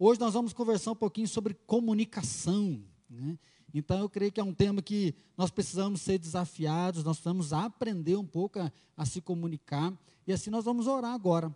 [0.00, 2.80] Hoje nós vamos conversar um pouquinho sobre comunicação.
[3.10, 3.36] Né?
[3.74, 8.16] Então, eu creio que é um tema que nós precisamos ser desafiados, nós precisamos aprender
[8.16, 9.92] um pouco a, a se comunicar.
[10.24, 11.54] E assim nós vamos orar agora.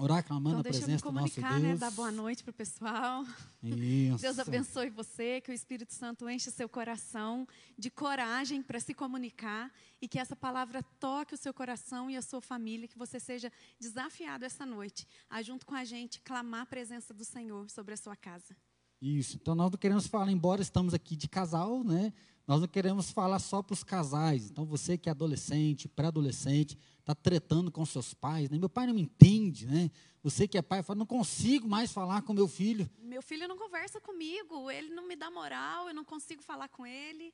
[0.00, 1.60] Orar clamando então, a presença do nosso Deus.
[1.60, 3.24] Né, dar boa noite para o pessoal.
[3.60, 4.22] Isso.
[4.22, 9.72] Deus abençoe você, que o Espírito Santo enche seu coração de coragem para se comunicar
[10.00, 13.50] e que essa palavra toque o seu coração e a sua família, que você seja
[13.80, 17.96] desafiado essa noite a, junto com a gente, clamar a presença do Senhor sobre a
[17.96, 18.56] sua casa.
[19.02, 19.36] Isso.
[19.36, 22.12] Então nós não queremos falar, embora estamos aqui de casal, né?
[22.46, 24.48] Nós não queremos falar só para os casais.
[24.48, 26.78] Então você que é adolescente, pré-adolescente,
[27.10, 28.58] está tretando com seus pais, né?
[28.58, 29.90] Meu pai não me entende, né?
[30.22, 32.88] Você que é pai, fala, não consigo mais falar com meu filho.
[33.00, 36.86] Meu filho não conversa comigo, ele não me dá moral, eu não consigo falar com
[36.86, 37.32] ele.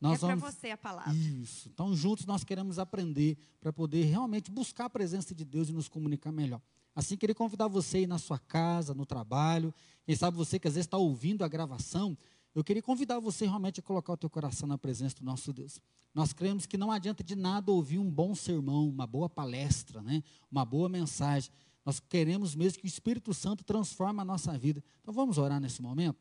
[0.00, 0.40] Nós é vamos...
[0.40, 1.14] para você a palavra.
[1.14, 1.68] Isso.
[1.68, 5.88] Então, juntos nós queremos aprender para poder realmente buscar a presença de Deus e nos
[5.88, 6.60] comunicar melhor.
[6.92, 9.72] Assim, queria convidar você aí na sua casa, no trabalho.
[10.04, 12.18] Quem sabe você que às vezes está ouvindo a gravação,
[12.54, 15.80] eu queria convidar você realmente a colocar o teu coração na presença do nosso Deus.
[16.12, 20.22] Nós cremos que não adianta de nada ouvir um bom sermão, uma boa palestra, né?
[20.50, 21.50] uma boa mensagem.
[21.84, 24.82] Nós queremos mesmo que o Espírito Santo transforme a nossa vida.
[25.00, 26.18] Então vamos orar nesse momento?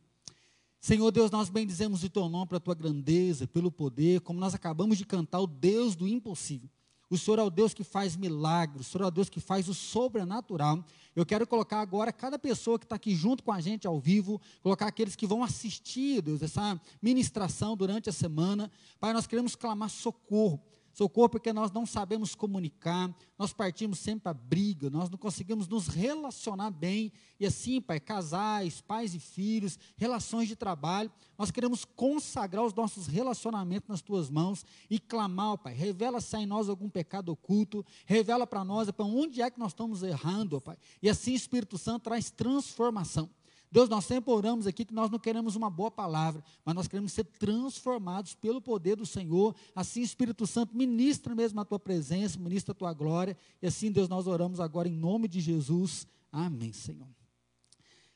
[0.80, 4.98] Senhor Deus, nós bendizemos o teu nome pela tua grandeza, pelo poder, como nós acabamos
[4.98, 6.70] de cantar, o Deus do impossível.
[7.10, 9.68] O Senhor é o Deus que faz milagres, o Senhor é o Deus que faz
[9.68, 10.86] o sobrenatural.
[11.16, 14.40] Eu quero colocar agora cada pessoa que está aqui junto com a gente ao vivo,
[14.62, 18.72] colocar aqueles que vão assistir, Deus, essa ministração durante a semana.
[19.00, 20.62] Pai, nós queremos clamar socorro.
[21.00, 25.88] Socorro porque nós não sabemos comunicar, nós partimos sempre para briga, nós não conseguimos nos
[25.88, 27.14] relacionar bem.
[27.40, 33.08] E assim, Pai, casais, pais e filhos, relações de trabalho, nós queremos consagrar os nossos
[33.08, 38.46] relacionamentos nas tuas mãos e clamar, Pai, revela se em nós algum pecado oculto, revela
[38.46, 40.76] para nós, para onde é que nós estamos errando, Pai.
[41.02, 43.30] E assim, Espírito Santo traz transformação.
[43.72, 47.12] Deus, nós sempre oramos aqui que nós não queremos uma boa palavra, mas nós queremos
[47.12, 49.56] ser transformados pelo poder do Senhor.
[49.76, 53.38] Assim, Espírito Santo, ministra mesmo a tua presença, ministra a tua glória.
[53.62, 56.08] E assim, Deus, nós oramos agora em nome de Jesus.
[56.32, 57.08] Amém, Senhor.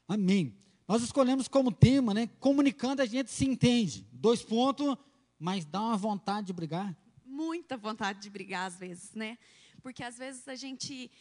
[0.08, 0.56] Amém.
[0.88, 2.28] Nós escolhemos como tema, né?
[2.40, 4.08] Comunicando a gente se entende.
[4.12, 4.98] Dois pontos,
[5.40, 6.98] mas dá uma vontade de brigar.
[7.24, 9.38] Muita vontade de brigar às vezes, né?
[9.84, 11.12] Porque às vezes a gente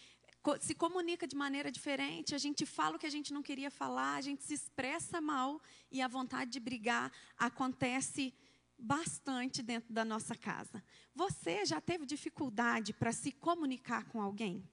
[0.61, 4.15] se comunica de maneira diferente, a gente fala o que a gente não queria falar,
[4.15, 5.61] a gente se expressa mal
[5.91, 8.35] e a vontade de brigar acontece
[8.77, 10.83] bastante dentro da nossa casa.
[11.15, 14.69] Você já teve dificuldade para se comunicar com alguém?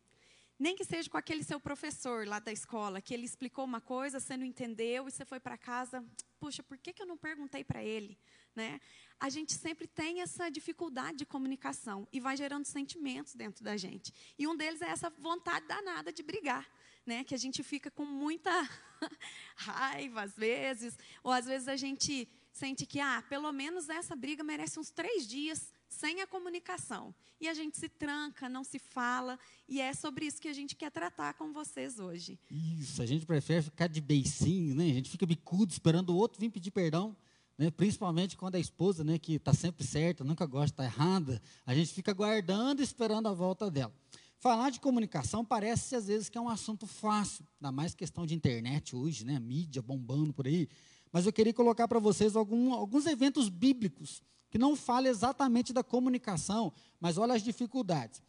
[0.59, 4.19] Nem que seja com aquele seu professor lá da escola, que ele explicou uma coisa,
[4.19, 6.03] você não entendeu e você foi para casa,
[6.37, 8.17] puxa, por que, que eu não perguntei para ele?
[8.53, 8.81] Né?
[9.17, 14.13] A gente sempre tem essa dificuldade de comunicação e vai gerando sentimentos dentro da gente.
[14.37, 16.69] E um deles é essa vontade danada de brigar,
[17.05, 17.23] né?
[17.23, 18.51] que a gente fica com muita
[19.55, 24.43] raiva às vezes, ou às vezes a gente sente que, ah, pelo menos essa briga
[24.43, 27.13] merece uns três dias sem a comunicação.
[27.41, 30.75] E a gente se tranca, não se fala, e é sobre isso que a gente
[30.75, 32.39] quer tratar com vocês hoje.
[32.51, 34.85] Isso, a gente prefere ficar de beicinho, né?
[34.85, 37.16] A gente fica bicudo esperando o outro vir pedir perdão,
[37.57, 37.72] né?
[37.72, 41.41] Principalmente quando a esposa, né, que está sempre certa, nunca gosta de estar tá errada,
[41.66, 43.94] a gente fica guardando, esperando a volta dela.
[44.38, 48.33] Falar de comunicação parece às vezes que é um assunto fácil, ainda mais questão de
[48.35, 49.38] internet hoje, né?
[49.39, 50.69] Mídia bombando por aí.
[51.11, 55.83] Mas eu queria colocar para vocês algum, alguns eventos bíblicos que não fala exatamente da
[55.83, 58.21] comunicação, mas olha as dificuldades.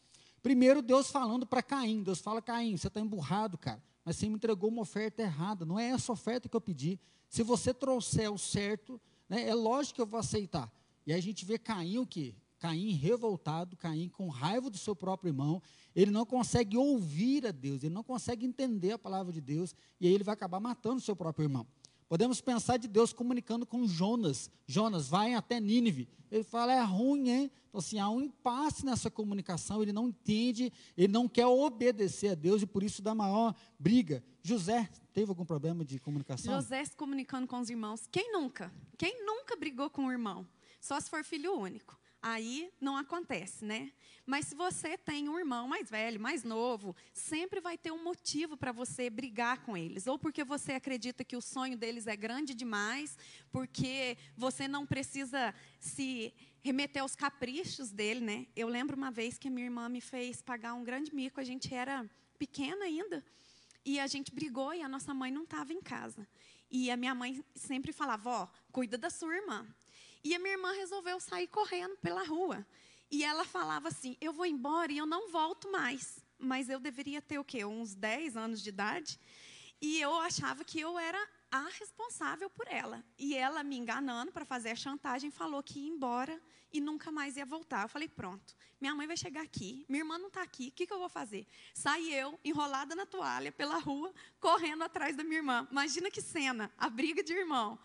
[0.42, 2.03] Primeiro, Deus falando para Caim.
[2.03, 5.64] Deus fala, Caim, você está emburrado, cara, mas você me entregou uma oferta errada.
[5.64, 6.98] Não é essa oferta que eu pedi.
[7.28, 10.72] Se você trouxer o certo, né, é lógico que eu vou aceitar.
[11.06, 12.34] E aí a gente vê Caim o quê?
[12.59, 15.62] Caim revoltado, Caim com raiva do seu próprio irmão,
[15.97, 20.06] ele não consegue ouvir a Deus, ele não consegue entender a palavra de Deus, e
[20.06, 21.66] aí ele vai acabar matando o seu próprio irmão.
[22.10, 24.50] Podemos pensar de Deus comunicando com Jonas.
[24.66, 26.09] Jonas, vai até Nínive.
[26.28, 27.53] Ele fala, é ruim, hein?
[27.69, 32.34] Então, assim, há um impasse nessa comunicação, ele não entende, ele não quer obedecer a
[32.34, 34.25] Deus e por isso dá maior briga.
[34.43, 36.53] José, teve algum problema de comunicação?
[36.53, 38.09] José se comunicando com os irmãos.
[38.10, 38.74] Quem nunca?
[38.98, 40.45] Quem nunca brigou com o irmão?
[40.80, 43.93] Só se for filho único aí não acontece, né?
[44.27, 48.57] Mas se você tem um irmão mais velho, mais novo, sempre vai ter um motivo
[48.57, 50.07] para você brigar com eles.
[50.07, 53.19] Ou porque você acredita que o sonho deles é grande demais,
[53.51, 56.33] porque você não precisa se
[56.63, 58.47] remeter aos caprichos dele, né?
[58.55, 61.45] Eu lembro uma vez que a minha irmã me fez pagar um grande mico, a
[61.45, 62.09] gente era
[62.39, 63.25] pequena ainda,
[63.84, 66.27] e a gente brigou e a nossa mãe não estava em casa.
[66.71, 69.67] E a minha mãe sempre falava, ó, cuida da sua irmã.
[70.22, 72.67] E a minha irmã resolveu sair correndo pela rua.
[73.11, 76.22] E ela falava assim: Eu vou embora e eu não volto mais.
[76.39, 77.65] Mas eu deveria ter o quê?
[77.65, 79.19] Uns 10 anos de idade.
[79.81, 81.19] E eu achava que eu era
[81.51, 83.05] a responsável por ela.
[83.19, 86.41] E ela, me enganando para fazer a chantagem, falou que ia embora
[86.72, 87.83] e nunca mais ia voltar.
[87.83, 90.87] Eu falei: pronto, minha mãe vai chegar aqui, minha irmã não está aqui, o que,
[90.87, 91.47] que eu vou fazer?
[91.75, 95.67] Saí eu, enrolada na toalha, pela rua, correndo atrás da minha irmã.
[95.71, 97.78] Imagina que cena, a briga de irmão.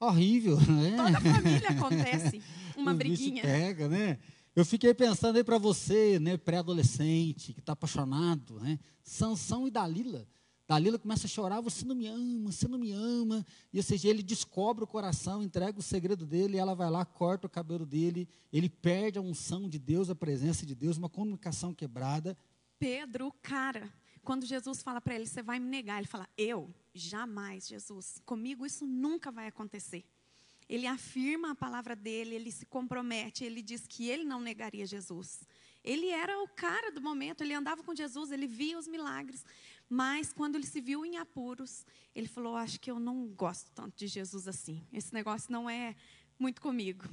[0.00, 0.96] Horrível, né?
[0.96, 2.42] Toda família acontece
[2.76, 3.42] uma briguinha.
[3.42, 4.18] pega, né?
[4.56, 8.78] Eu fiquei pensando aí para você, né, pré-adolescente, que está apaixonado, né?
[9.02, 10.26] Sansão e Dalila.
[10.66, 13.44] Dalila começa a chorar, você não me ama, você não me ama.
[13.72, 17.04] E ou seja, ele descobre o coração, entrega o segredo dele, e ela vai lá,
[17.04, 21.08] corta o cabelo dele, ele perde a unção de Deus, a presença de Deus, uma
[21.08, 22.36] comunicação quebrada.
[22.78, 26.72] Pedro, o cara, quando Jesus fala para ele, você vai me negar, ele fala, eu?
[26.94, 28.20] Jamais, Jesus.
[28.24, 30.04] Comigo isso nunca vai acontecer.
[30.68, 35.40] Ele afirma a palavra dele, ele se compromete, ele diz que ele não negaria Jesus.
[35.82, 39.44] Ele era o cara do momento, ele andava com Jesus, ele via os milagres.
[39.88, 41.84] Mas quando ele se viu em apuros,
[42.14, 44.86] ele falou: Acho que eu não gosto tanto de Jesus assim.
[44.92, 45.96] Esse negócio não é
[46.38, 47.04] muito comigo.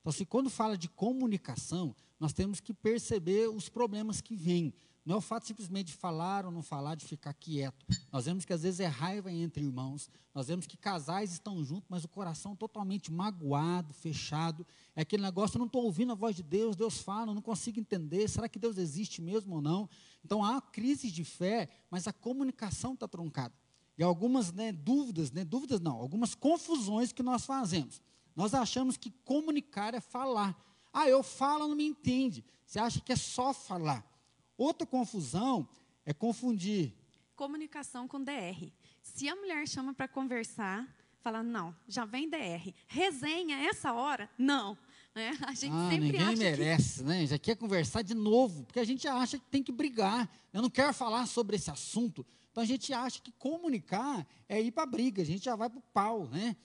[0.00, 4.72] Então, se quando fala de comunicação, nós temos que perceber os problemas que vêm.
[5.06, 7.86] Não é o fato simplesmente de falar ou não falar, de ficar quieto.
[8.10, 10.10] Nós vemos que às vezes é raiva entre irmãos.
[10.34, 14.66] Nós vemos que casais estão juntos, mas o coração totalmente magoado, fechado.
[14.96, 17.40] É aquele negócio, eu não estou ouvindo a voz de Deus, Deus fala, eu não
[17.40, 18.26] consigo entender.
[18.28, 19.88] Será que Deus existe mesmo ou não?
[20.24, 23.54] Então há crises de fé, mas a comunicação está truncada.
[23.96, 28.02] E algumas né, dúvidas, né, dúvidas não, algumas confusões que nós fazemos.
[28.34, 30.60] Nós achamos que comunicar é falar.
[30.92, 32.44] Ah, eu falo, não me entende.
[32.66, 34.15] Você acha que é só falar.
[34.56, 35.68] Outra confusão
[36.04, 36.94] é confundir.
[37.34, 38.72] Comunicação com DR.
[39.02, 40.88] Se a mulher chama para conversar,
[41.20, 42.72] fala: Não, já vem DR.
[42.86, 44.30] Resenha essa hora?
[44.38, 44.78] Não.
[45.14, 45.36] Né?
[45.42, 47.26] A gente ah, sempre ninguém acha merece, né?
[47.26, 50.30] Já quer conversar de novo, porque a gente acha que tem que brigar.
[50.52, 52.24] Eu não quero falar sobre esse assunto.
[52.50, 55.68] Então a gente acha que comunicar é ir para a briga, a gente já vai
[55.68, 56.56] para o pau, né?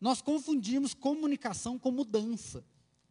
[0.00, 2.64] Nós confundimos comunicação com mudança.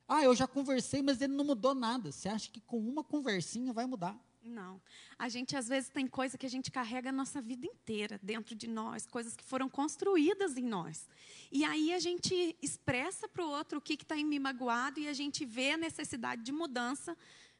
[0.07, 2.12] Ah, eu já conversei, mas ele não mudou nada.
[2.12, 4.19] Você acha que com uma conversinha vai mudar?
[4.41, 4.81] Não.
[5.18, 8.56] A gente, às vezes, tem coisa que a gente carrega a nossa vida inteira dentro
[8.56, 11.07] de nós, coisas que foram construídas em nós.
[11.51, 15.07] E aí a gente expressa para o outro o que está em mim magoado e
[15.07, 17.18] a gente vê a necessidade de mudança,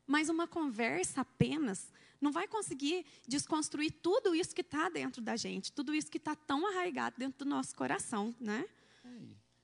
[0.08, 1.92] mas uma conversa apenas
[2.22, 6.36] não vai conseguir desconstruir tudo isso que está dentro da gente, tudo isso que está
[6.36, 8.66] tão arraigado dentro do nosso coração, né?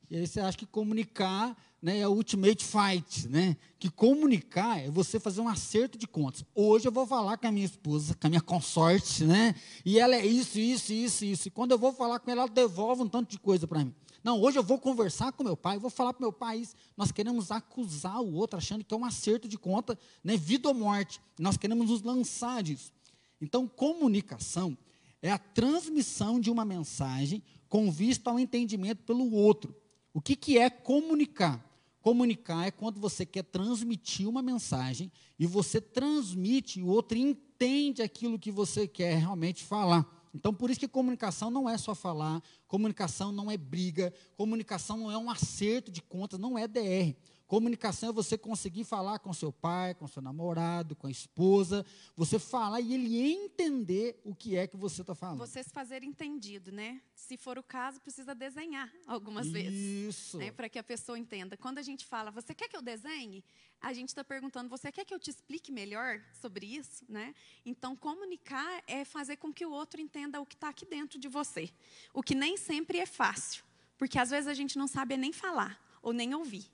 [0.09, 3.55] E aí você acha que comunicar né, é o ultimate fight, né?
[3.77, 6.43] Que comunicar é você fazer um acerto de contas.
[6.53, 9.53] Hoje eu vou falar com a minha esposa, com a minha consorte, né?
[9.85, 11.47] E ela é isso, isso, isso, isso.
[11.47, 13.93] E quando eu vou falar com ela, ela devolve um tanto de coisa para mim.
[14.23, 16.75] Não, hoje eu vou conversar com meu pai, vou falar para meu pai isso.
[16.97, 20.35] Nós queremos acusar o outro, achando que é um acerto de conta, né?
[20.35, 21.21] Vida ou morte.
[21.37, 22.91] Nós queremos nos lançar disso.
[23.39, 24.75] Então, comunicação
[25.21, 29.75] é a transmissão de uma mensagem com vista ao entendimento pelo outro.
[30.15, 31.61] O que, que é comunicar?
[31.99, 38.01] Comunicar é quando você quer transmitir uma mensagem e você transmite e o outro entende
[38.01, 40.09] aquilo que você quer realmente falar.
[40.33, 45.11] Então, por isso que comunicação não é só falar, comunicação não é briga, comunicação não
[45.11, 47.13] é um acerto de contas, não é DR.
[47.47, 52.39] Comunicação é você conseguir falar com seu pai, com seu namorado, com a esposa, você
[52.39, 55.37] falar e ele entender o que é que você está falando.
[55.37, 56.99] Vocês fazerem entendido, né?
[57.13, 60.15] Se for o caso, precisa desenhar algumas vezes.
[60.15, 60.37] Isso.
[60.39, 61.55] Né, para que a pessoa entenda.
[61.55, 63.43] Quando a gente fala, você quer que eu desenhe?
[63.79, 67.05] A gente está perguntando, você quer que eu te explique melhor sobre isso?
[67.07, 67.35] Né?
[67.63, 71.27] Então, comunicar é fazer com que o outro entenda o que está aqui dentro de
[71.27, 71.69] você.
[72.11, 73.63] O que nem sempre é fácil,
[73.99, 76.65] porque às vezes a gente não sabe nem falar ou nem ouvir.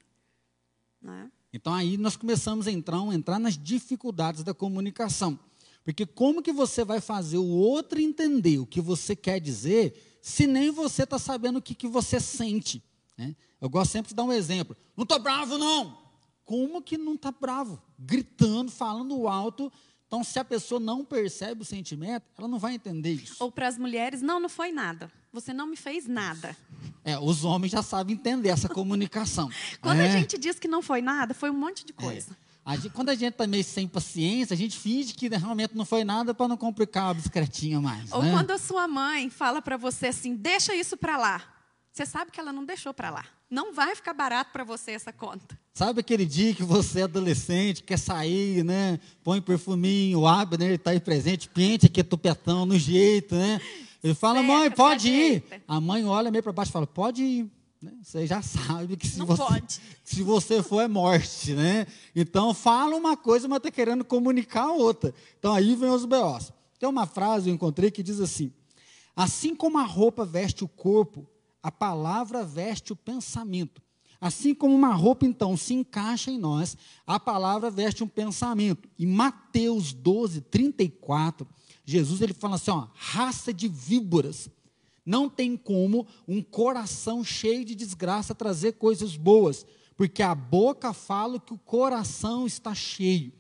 [1.02, 1.32] Né?
[1.54, 5.40] Então aí nós começamos a entrar, a entrar nas dificuldades da comunicação.
[5.84, 10.46] Porque como que você vai fazer o outro entender o que você quer dizer, se
[10.46, 12.84] nem você está sabendo o que, que você sente?
[13.18, 13.36] Né?
[13.60, 14.76] Eu gosto sempre de dar um exemplo.
[14.96, 15.98] Não estou bravo, não.
[16.46, 17.82] Como que não está bravo?
[17.98, 19.72] Gritando, falando alto.
[20.08, 23.38] Então, se a pessoa não percebe o sentimento, ela não vai entender isso.
[23.40, 25.12] Ou para as mulheres, não, não foi nada.
[25.34, 26.56] Você não me fez nada.
[27.04, 29.50] É, os homens já sabem entender essa comunicação.
[29.82, 30.08] Quando é.
[30.08, 32.36] a gente diz que não foi nada, foi um monte de coisa.
[32.64, 35.84] A gente, quando a gente está meio sem paciência, a gente finge que realmente não
[35.84, 38.12] foi nada para não complicar a bicicletinha mais.
[38.12, 38.32] Ou né?
[38.32, 41.42] quando a sua mãe fala para você assim, deixa isso para lá.
[41.92, 43.26] Você sabe que ela não deixou para lá.
[43.50, 45.60] Não vai ficar barato para você essa conta.
[45.74, 49.00] Sabe aquele dia que você é adolescente, quer sair, né?
[49.24, 50.76] Põe perfuminho, o Abner né?
[50.76, 53.60] está aí presente, pente aqui tupetão no jeito, né?
[54.04, 55.26] Ele fala, Cerca, mãe, pode ir.
[55.44, 55.64] ajeita.
[55.68, 57.52] A mãe olha meio para baixo e fala, pode ir.
[57.82, 57.94] Né?
[58.04, 59.82] Você já sabe que se Não você, pode.
[60.04, 61.88] se você for é morte, né?
[62.16, 65.14] Então fala uma coisa, mas está querendo comunicar a outra.
[65.40, 66.52] Então aí vem os B.O.s.
[66.80, 68.52] Tem uma frase eu encontrei que diz assim:
[69.16, 71.28] Assim como a roupa veste o corpo,
[71.62, 73.82] a palavra veste o pensamento.
[74.20, 76.78] Assim como uma roupa, então, se encaixa em nós,
[77.08, 78.88] a palavra veste um pensamento.
[78.98, 81.48] E Mateus 12, 34,
[81.86, 84.50] Jesus ele fala assim: ó, raça de víboras.
[85.04, 89.66] Não tem como um coração cheio de desgraça trazer coisas boas,
[89.98, 93.34] porque a boca fala que o coração está cheio.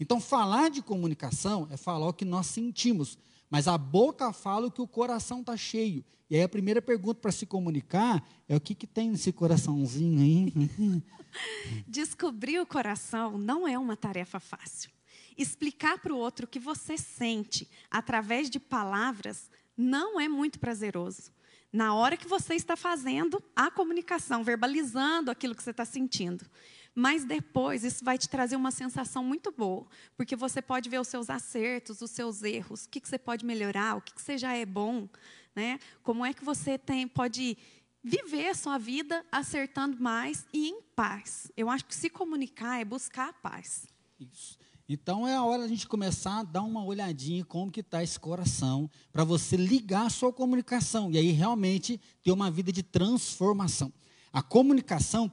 [0.00, 3.16] Então, falar de comunicação é falar o que nós sentimos,
[3.48, 6.04] mas a boca fala que o coração está cheio.
[6.28, 10.20] E aí a primeira pergunta para se comunicar é o que, que tem nesse coraçãozinho
[10.20, 11.02] aí?
[11.86, 14.90] Descobrir o coração não é uma tarefa fácil.
[15.36, 21.30] Explicar para o outro o que você sente através de palavras não é muito prazeroso.
[21.72, 26.46] Na hora que você está fazendo a comunicação, verbalizando aquilo que você está sentindo.
[26.94, 31.08] Mas depois isso vai te trazer uma sensação muito boa, porque você pode ver os
[31.08, 34.54] seus acertos, os seus erros, o que, você pode melhorar, o que, que você já
[34.54, 35.06] é bom,
[35.54, 35.78] né?
[36.02, 37.58] Como é que você tem, pode
[38.02, 41.52] viver a sua vida acertando mais e em paz.
[41.54, 43.86] Eu acho que se comunicar é buscar a paz.
[44.18, 44.58] Isso.
[44.88, 48.20] Então é a hora da gente começar a dar uma olhadinha como que está esse
[48.20, 53.92] coração, para você ligar a sua comunicação e aí realmente ter uma vida de transformação.
[54.32, 55.32] A comunicação,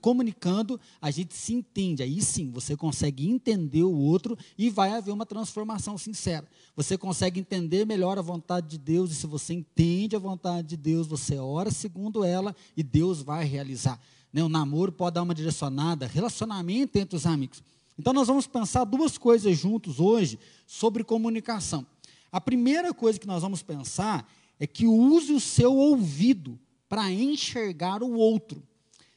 [0.00, 2.02] comunicando, a gente se entende.
[2.02, 6.48] Aí sim, você consegue entender o outro e vai haver uma transformação sincera.
[6.74, 10.76] Você consegue entender melhor a vontade de Deus, e se você entende a vontade de
[10.78, 14.00] Deus, você ora segundo ela e Deus vai realizar.
[14.32, 14.42] Né?
[14.42, 17.62] O namoro pode dar uma direcionada, relacionamento entre os amigos.
[17.98, 21.86] Então, nós vamos pensar duas coisas juntos hoje sobre comunicação.
[22.30, 28.02] A primeira coisa que nós vamos pensar é que use o seu ouvido para enxergar
[28.02, 28.62] o outro.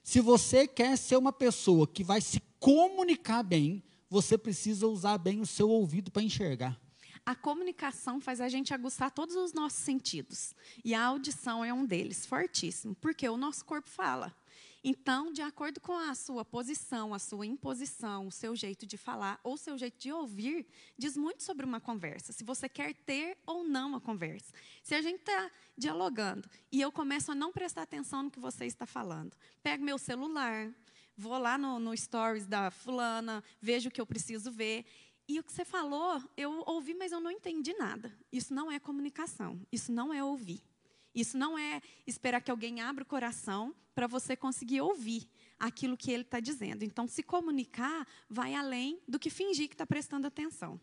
[0.04, 5.40] Se você quer ser uma pessoa que vai se comunicar bem, você precisa usar bem
[5.40, 6.80] o seu ouvido para enxergar.
[7.26, 10.56] A comunicação faz a gente aguçar todos os nossos sentidos.
[10.84, 14.36] E a audição é um deles, fortíssimo, porque o nosso corpo fala.
[14.84, 19.40] Então, de acordo com a sua posição, a sua imposição, o seu jeito de falar
[19.44, 20.66] ou o seu jeito de ouvir,
[20.98, 22.34] diz muito sobre uma conversa.
[22.34, 24.52] Se você quer ter ou não a conversa.
[24.82, 28.66] Se a gente está dialogando e eu começo a não prestar atenção no que você
[28.66, 30.74] está falando, pego meu celular,
[31.16, 34.84] vou lá no, no stories da fulana, vejo o que eu preciso ver.
[35.28, 38.12] E o que você falou, eu ouvi, mas eu não entendi nada.
[38.32, 40.62] Isso não é comunicação, isso não é ouvir.
[41.13, 45.27] Isso não é esperar que alguém abra o coração para você conseguir ouvir
[45.60, 46.84] aquilo que ele está dizendo.
[46.84, 50.80] Então, se comunicar vai além do que fingir que está prestando atenção.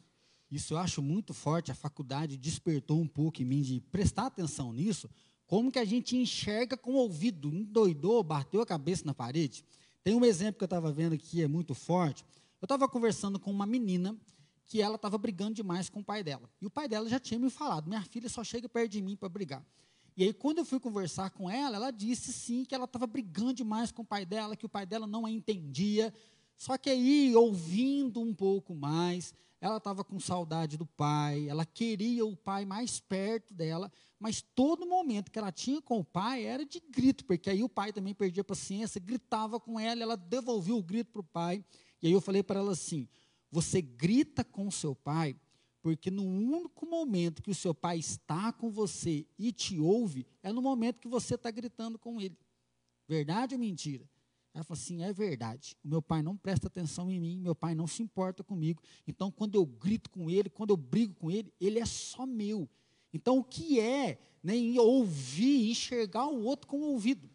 [0.51, 1.71] Isso eu acho muito forte.
[1.71, 5.09] A faculdade despertou um pouco em mim de prestar atenção nisso.
[5.47, 7.49] Como que a gente enxerga com o ouvido?
[7.49, 9.65] Endoidou, bateu a cabeça na parede?
[10.03, 12.25] Tem um exemplo que eu estava vendo aqui, é muito forte.
[12.61, 14.17] Eu estava conversando com uma menina
[14.67, 16.51] que ela estava brigando demais com o pai dela.
[16.61, 19.17] E o pai dela já tinha me falado: minha filha só chega perto de mim
[19.17, 19.65] para brigar.
[20.19, 23.55] E aí, quando eu fui conversar com ela, ela disse sim que ela estava brigando
[23.55, 26.13] demais com o pai dela, que o pai dela não a entendia.
[26.57, 32.27] Só que aí, ouvindo um pouco mais, ela estava com saudade do pai, ela queria
[32.27, 36.67] o pai mais perto dela, mas todo momento que ela tinha com o pai era
[36.67, 40.75] de grito, porque aí o pai também perdia a paciência, gritava com ela, ela devolvia
[40.75, 41.65] o grito para o pai.
[42.03, 43.07] E aí eu falei para ela assim:
[43.53, 45.37] você grita com seu pai
[45.81, 50.53] porque no único momento que o seu pai está com você e te ouve, é
[50.53, 52.37] no momento que você está gritando com ele.
[53.07, 54.09] Verdade ou mentira?
[54.53, 55.77] Ela falou assim: é verdade.
[55.85, 58.83] O meu pai não presta atenção em mim, meu pai não se importa comigo.
[59.07, 62.69] Então, quando eu grito com ele, quando eu brigo com ele, ele é só meu.
[63.13, 67.31] Então, o que é né, ouvir, enxergar o outro com o ouvido?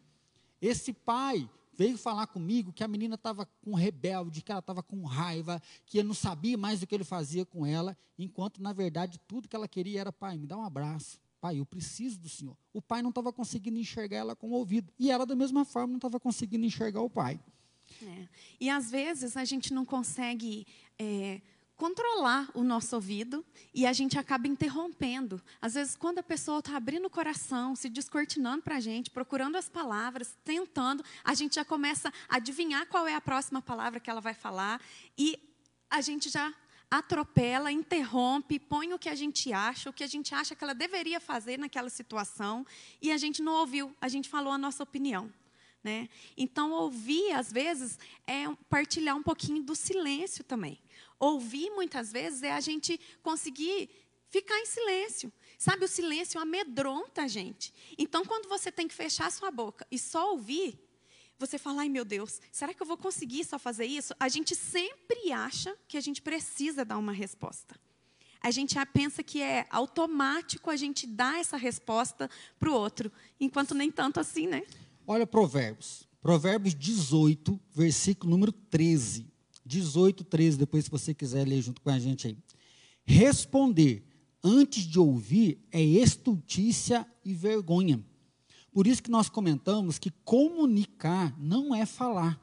[0.61, 5.03] Esse pai veio falar comigo que a menina estava com rebelde, que ela estava com
[5.03, 9.19] raiva, que ele não sabia mais o que ele fazia com ela, enquanto, na verdade,
[9.27, 11.19] tudo que ela queria era, pai, me dá um abraço.
[11.41, 12.55] Pai, eu preciso do Senhor.
[12.71, 14.93] O pai não estava conseguindo enxergar ela com o ouvido.
[14.97, 17.37] E ela, da mesma forma, não estava conseguindo enxergar o pai.
[18.01, 18.27] É.
[18.61, 20.65] E, às vezes, a gente não consegue...
[20.97, 21.41] É
[21.75, 25.41] controlar o nosso ouvido e a gente acaba interrompendo.
[25.61, 29.57] Às vezes, quando a pessoa está abrindo o coração, se descortinando para a gente, procurando
[29.57, 34.09] as palavras, tentando, a gente já começa a adivinhar qual é a próxima palavra que
[34.09, 34.81] ela vai falar
[35.17, 35.37] e
[35.89, 36.53] a gente já
[36.89, 40.75] atropela, interrompe, põe o que a gente acha, o que a gente acha que ela
[40.75, 42.65] deveria fazer naquela situação
[43.01, 45.31] e a gente não ouviu, a gente falou a nossa opinião.
[45.83, 46.07] Né?
[46.37, 50.79] Então, ouvir, às vezes, é partilhar um pouquinho do silêncio também.
[51.19, 53.89] Ouvir, muitas vezes, é a gente conseguir
[54.29, 55.31] ficar em silêncio.
[55.57, 57.73] Sabe, o silêncio amedronta a gente.
[57.97, 60.77] Então, quando você tem que fechar sua boca e só ouvir,
[61.37, 64.13] você fala, ai meu Deus, será que eu vou conseguir só fazer isso?
[64.19, 67.75] A gente sempre acha que a gente precisa dar uma resposta.
[68.43, 72.29] a gente pensa que é automático a gente dar essa resposta
[72.59, 74.63] para o outro, enquanto nem tanto assim, né?
[75.07, 76.07] Olha Provérbios.
[76.21, 79.32] Provérbios 18, versículo número 13.
[79.73, 82.37] 18, 13, depois se você quiser ler junto com a gente aí.
[83.03, 84.03] Responder
[84.43, 88.03] antes de ouvir é estultícia e vergonha.
[88.71, 92.39] Por isso que nós comentamos que comunicar não é falar.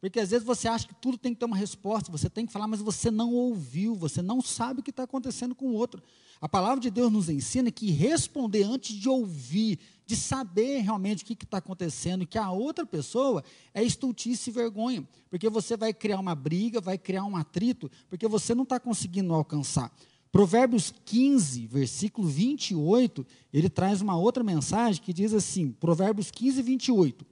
[0.00, 2.52] Porque às vezes você acha que tudo tem que ter uma resposta, você tem que
[2.52, 6.02] falar, mas você não ouviu, você não sabe o que está acontecendo com o outro.
[6.40, 9.78] A palavra de Deus nos ensina que responder antes de ouvir,
[10.10, 15.08] de saber realmente o que está acontecendo, que a outra pessoa é estultice e vergonha.
[15.30, 19.32] Porque você vai criar uma briga, vai criar um atrito, porque você não está conseguindo
[19.32, 19.94] alcançar.
[20.32, 27.24] Provérbios 15, versículo 28, ele traz uma outra mensagem que diz assim: Provérbios 15, 28.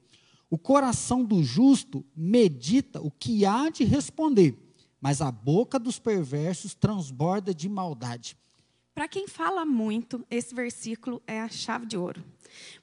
[0.49, 4.57] O coração do justo medita o que há de responder,
[5.01, 8.37] mas a boca dos perversos transborda de maldade.
[8.99, 12.21] Para quem fala muito, esse versículo é a chave de ouro.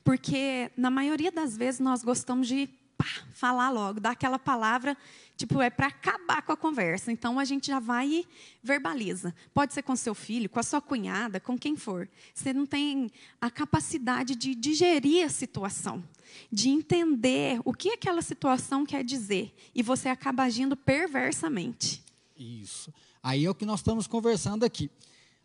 [0.01, 3.03] Porque, na maioria das vezes, nós gostamos de pá,
[3.34, 4.95] falar logo, dar aquela palavra,
[5.36, 7.12] tipo, é para acabar com a conversa.
[7.12, 8.27] Então, a gente já vai e
[8.63, 9.36] verbaliza.
[9.53, 12.07] Pode ser com seu filho, com a sua cunhada, com quem for.
[12.34, 16.01] Você não tem a capacidade de digerir a situação
[16.50, 22.01] de entender o que aquela situação quer dizer e você acaba agindo perversamente.
[22.38, 22.93] Isso.
[23.22, 24.89] Aí é o que nós estamos conversando aqui.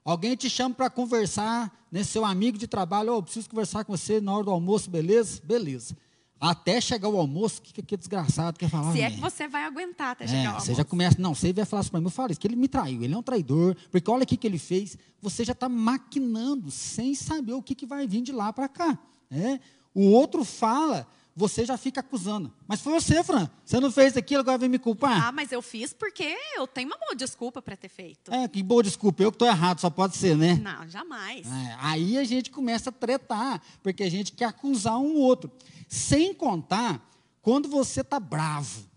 [0.05, 4.21] Alguém te chama para conversar, né, seu amigo de trabalho, oh, preciso conversar com você
[4.21, 5.41] na hora do almoço, beleza?
[5.45, 5.97] Beleza.
[6.41, 8.93] Até chegar o almoço, o que, que desgraçado quer falar?
[8.93, 10.67] Se é que você vai aguentar até é, chegar o almoço.
[10.67, 12.57] Você já começa, não, você vai falar assim para mim, eu falo isso, que ele
[12.57, 14.97] me traiu, ele é um traidor, porque olha o que ele fez.
[15.21, 18.99] Você já está maquinando, sem saber o que, que vai vir de lá para cá.
[19.31, 19.61] É?
[19.95, 22.53] O outro fala, você já fica acusando.
[22.67, 23.49] Mas foi você, Fran.
[23.65, 25.29] Você não fez aquilo, agora vem me culpar.
[25.29, 28.33] Ah, mas eu fiz porque eu tenho uma boa desculpa para ter feito.
[28.33, 29.23] É, que boa desculpa.
[29.23, 30.55] Eu que estou errado, só pode ser, né?
[30.63, 31.47] Não, jamais.
[31.47, 35.51] É, aí a gente começa a tretar, porque a gente quer acusar um outro.
[35.89, 37.01] Sem contar
[37.43, 38.91] quando você está bravo.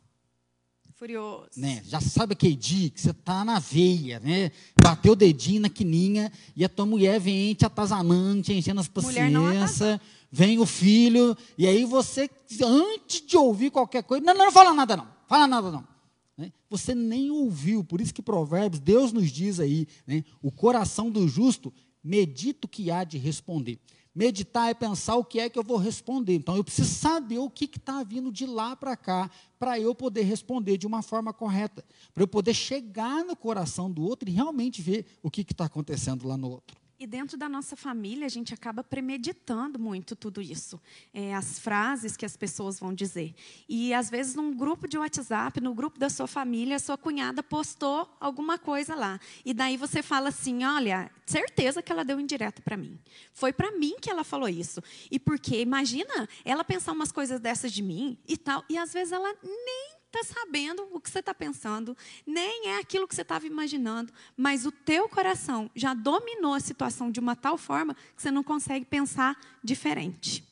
[0.95, 1.49] Furioso.
[1.57, 1.81] Né?
[1.85, 4.51] Já sabe aquele dia que você está na veia, né?
[4.81, 8.87] Bateu o dedinho na quininha e a tua mulher vem te atazanando, te enchendo as
[8.87, 9.99] paciências
[10.35, 12.27] vem o filho, e aí você,
[12.59, 15.87] antes de ouvir qualquer coisa, não, não, não fala nada não, fala nada não.
[16.35, 16.51] Né?
[16.71, 20.23] Você nem ouviu, por isso que Provérbios, Deus nos diz aí, né?
[20.41, 21.71] o coração do justo
[22.03, 23.79] medita o que há de responder.
[24.15, 26.33] Meditar é pensar o que é que eu vou responder.
[26.33, 30.23] Então eu preciso saber o que está vindo de lá para cá, para eu poder
[30.23, 34.81] responder de uma forma correta, para eu poder chegar no coração do outro e realmente
[34.81, 36.82] ver o que está acontecendo lá no outro.
[37.03, 40.79] E dentro da nossa família, a gente acaba premeditando muito tudo isso.
[41.13, 43.35] É, as frases que as pessoas vão dizer.
[43.67, 47.43] E, às vezes, num grupo de WhatsApp, no grupo da sua família, a sua cunhada
[47.43, 49.19] postou alguma coisa lá.
[49.43, 52.97] E daí você fala assim: olha, certeza que ela deu indireta para mim.
[53.33, 54.81] Foi para mim que ela falou isso.
[55.11, 58.63] E porque, imagina, ela pensar umas coisas dessas de mim e tal.
[58.69, 63.07] E, às vezes, ela nem está sabendo o que você está pensando, nem é aquilo
[63.07, 67.57] que você estava imaginando, mas o teu coração já dominou a situação de uma tal
[67.57, 70.47] forma que você não consegue pensar diferente.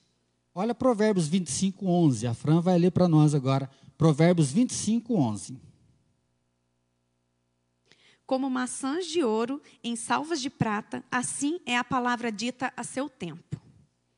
[0.53, 2.27] Olha Provérbios 25, 11.
[2.27, 3.69] A Fran vai ler para nós agora.
[3.97, 5.61] Provérbios 25, 11.
[8.25, 13.07] Como maçãs de ouro em salvas de prata, assim é a palavra dita a seu
[13.09, 13.61] tempo.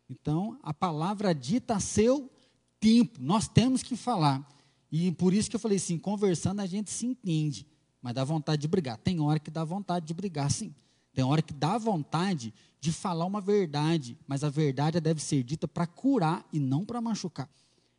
[0.10, 2.32] Então, a palavra dita a seu
[2.80, 3.20] tempo.
[3.20, 4.48] Nós temos que falar.
[4.96, 7.66] E por isso que eu falei assim, conversando a gente se entende,
[8.00, 8.96] mas dá vontade de brigar.
[8.96, 10.72] Tem hora que dá vontade de brigar, sim.
[11.16, 15.68] Tem hora que dá vontade de falar uma verdade, mas a verdade deve ser dita
[15.68, 17.50] para curar e não para machucar.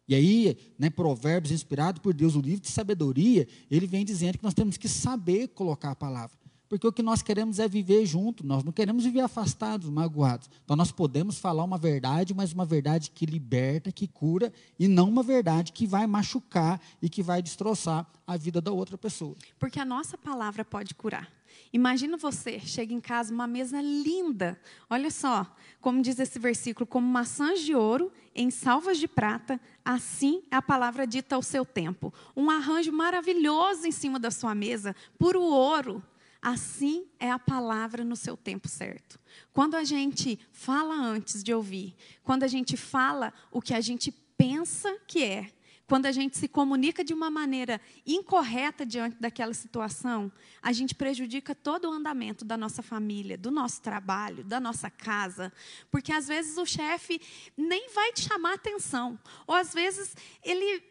[0.07, 4.45] E aí, né, Provérbios, inspirado por Deus, o livro de sabedoria, ele vem dizendo que
[4.45, 6.39] nós temos que saber colocar a palavra.
[6.69, 10.49] Porque o que nós queremos é viver junto, nós não queremos viver afastados, magoados.
[10.65, 15.09] Então nós podemos falar uma verdade, mas uma verdade que liberta, que cura, e não
[15.09, 19.37] uma verdade que vai machucar e que vai destroçar a vida da outra pessoa.
[19.59, 21.31] Porque a nossa palavra pode curar.
[21.73, 24.59] Imagina você, chega em casa, uma mesa linda.
[24.89, 25.47] Olha só,
[25.81, 30.63] como diz esse versículo, como maçãs de ouro em salvas de prata, assim é a
[30.63, 32.13] palavra dita ao seu tempo.
[32.37, 36.03] Um arranjo maravilhoso em cima da sua mesa, puro ouro,
[36.45, 39.19] Assim é a palavra no seu tempo certo.
[39.51, 44.13] Quando a gente fala antes de ouvir, quando a gente fala o que a gente
[44.37, 45.51] pensa que é,
[45.87, 50.31] quando a gente se comunica de uma maneira incorreta diante daquela situação,
[50.61, 55.51] a gente prejudica todo o andamento da nossa família, do nosso trabalho, da nossa casa.
[55.91, 57.23] Porque às vezes o chefe
[57.57, 60.83] nem vai te chamar atenção, ou às vezes ele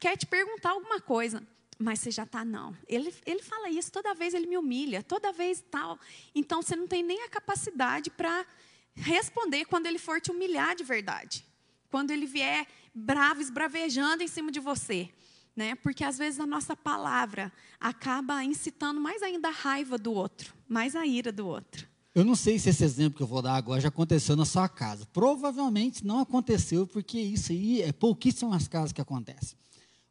[0.00, 1.46] quer te perguntar alguma coisa.
[1.78, 2.76] Mas você já está não.
[2.88, 5.98] Ele, ele fala isso, toda vez ele me humilha, toda vez tal.
[6.34, 8.46] Então você não tem nem a capacidade para
[8.94, 11.44] responder quando ele for te humilhar de verdade.
[11.90, 15.08] Quando ele vier bravo, esbravejando em cima de você.
[15.56, 15.74] Né?
[15.76, 20.96] Porque às vezes a nossa palavra acaba incitando mais ainda a raiva do outro, mais
[20.96, 21.88] a ira do outro.
[22.14, 24.68] Eu não sei se esse exemplo que eu vou dar agora já aconteceu na sua
[24.68, 25.06] casa.
[25.12, 29.56] Provavelmente não aconteceu, porque isso aí é pouquíssimas casas que acontece.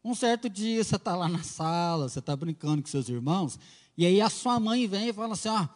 [0.03, 3.57] Um certo dia você está lá na sala, você está brincando com seus irmãos,
[3.97, 5.67] e aí a sua mãe vem e fala assim: ó,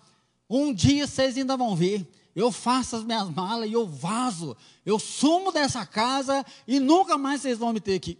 [0.49, 4.99] um dia vocês ainda vão ver, eu faço as minhas malas e eu vazo, eu
[4.99, 8.19] sumo dessa casa e nunca mais vocês vão me ter aqui.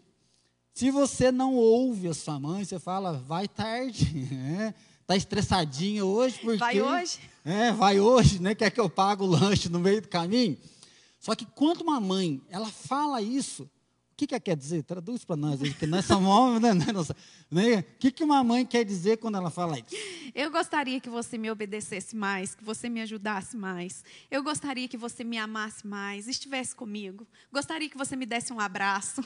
[0.74, 4.06] Se você não ouve a sua mãe, você fala, vai tarde,
[5.02, 8.56] está é, estressadinha hoje porque vai hoje, é, vai hoje, né?
[8.56, 10.58] Quer que eu pague o lanche no meio do caminho?
[11.20, 13.70] Só que quando uma mãe ela fala isso,
[14.18, 14.82] que, que quer dizer?
[14.82, 16.86] Traduz para nós, porque nós somos homens, né?
[17.52, 17.80] né?
[17.80, 19.96] O que, que uma mãe quer dizer quando ela fala isso?
[20.34, 24.04] Eu gostaria que você me obedecesse mais, que você me ajudasse mais.
[24.32, 27.28] Eu gostaria que você me amasse mais, estivesse comigo.
[27.54, 29.24] Gostaria que você me desse um abraço.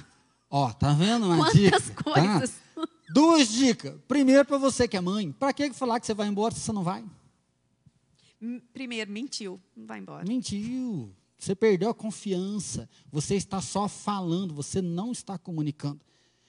[0.49, 1.79] Ó, tá vendo uma Quantas dica?
[1.79, 2.03] Tá?
[2.03, 2.51] coisas.
[2.75, 2.87] Tá?
[3.13, 3.95] Duas dicas.
[4.09, 6.73] Primeiro, para você que é mãe, para que falar que você vai embora se você
[6.73, 7.05] não vai?
[8.73, 10.25] Primeiro, mentiu, não vai embora.
[10.27, 11.15] Mentiu.
[11.41, 12.87] Você perdeu a confiança.
[13.11, 15.99] Você está só falando, você não está comunicando.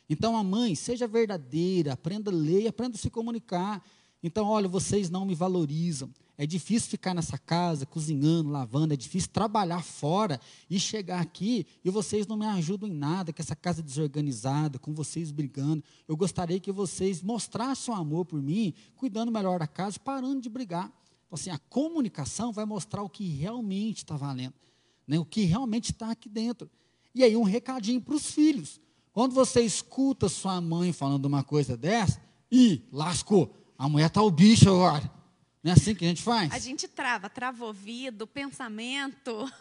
[0.07, 3.83] Então, a mãe, seja verdadeira, aprenda a ler aprenda a se comunicar.
[4.23, 6.11] Então, olha, vocês não me valorizam.
[6.37, 11.89] É difícil ficar nessa casa, cozinhando, lavando, é difícil trabalhar fora e chegar aqui e
[11.89, 15.83] vocês não me ajudam em nada, com essa casa desorganizada, com vocês brigando.
[16.07, 20.51] Eu gostaria que vocês mostrassem o amor por mim, cuidando melhor da casa, parando de
[20.51, 20.93] brigar.
[21.27, 24.53] Então, assim, a comunicação vai mostrar o que realmente está valendo
[25.13, 26.71] né, o que realmente está aqui dentro.
[27.15, 28.81] E aí um recadinho para os filhos.
[29.13, 32.19] Quando você escuta sua mãe falando uma coisa dessa,
[32.51, 35.11] e lascou, a mulher está o bicho agora.
[35.63, 36.51] Não é assim que a gente faz?
[36.51, 39.53] A gente trava, trava ouvido, pensamento.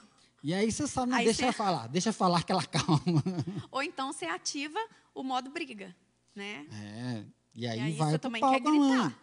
[0.42, 3.22] E aí você sabe, não aí deixa ela falar, deixa falar que ela calma.
[3.70, 4.80] Ou então você ativa
[5.14, 5.94] o modo briga,
[6.34, 6.66] né?
[6.72, 9.16] É, e aí, e aí vai o pau da mãe.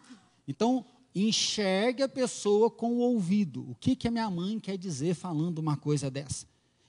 [0.47, 3.69] Então, enxergue a pessoa com o ouvido.
[3.69, 6.45] O que, que a minha mãe quer dizer falando uma coisa dessa?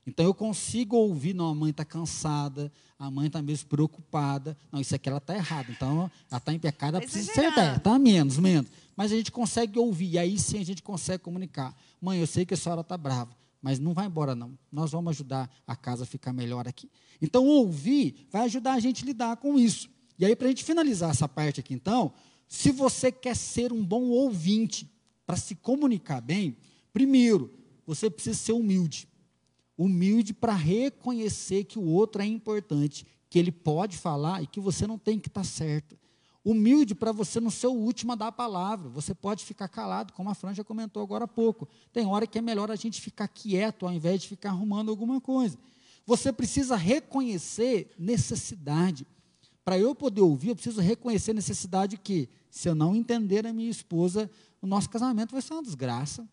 [0.06, 4.56] Então eu consigo ouvir, não, a mãe está cansada, a mãe está mesmo preocupada.
[4.72, 5.70] Não, isso aqui ela está errada.
[5.70, 8.70] Então ela está em pecado, ela precisa ser está menos, menos.
[8.96, 11.74] Mas a gente consegue ouvir, e aí sim a gente consegue comunicar.
[12.00, 14.58] Mãe, eu sei que a senhora está brava, mas não vai embora não.
[14.70, 16.90] Nós vamos ajudar a casa a ficar melhor aqui.
[17.22, 19.88] Então ouvir vai ajudar a gente a lidar com isso.
[20.20, 22.12] E aí, para a gente finalizar essa parte aqui, então,
[22.50, 24.90] se você quer ser um bom ouvinte,
[25.24, 26.56] para se comunicar bem,
[26.92, 27.54] primeiro,
[27.86, 29.08] você precisa ser humilde.
[29.78, 34.84] Humilde para reconhecer que o outro é importante, que ele pode falar e que você
[34.84, 35.96] não tem que estar tá certo.
[36.44, 38.88] Humilde para você não ser o último a dar a palavra.
[38.88, 41.68] Você pode ficar calado, como a Fran já comentou agora há pouco.
[41.92, 45.20] Tem hora que é melhor a gente ficar quieto ao invés de ficar arrumando alguma
[45.20, 45.56] coisa.
[46.04, 49.06] Você precisa reconhecer necessidade.
[49.64, 53.70] Para eu poder ouvir, eu preciso reconhecer necessidade que se eu não entender a minha
[53.70, 56.28] esposa, o nosso casamento vai ser uma desgraça.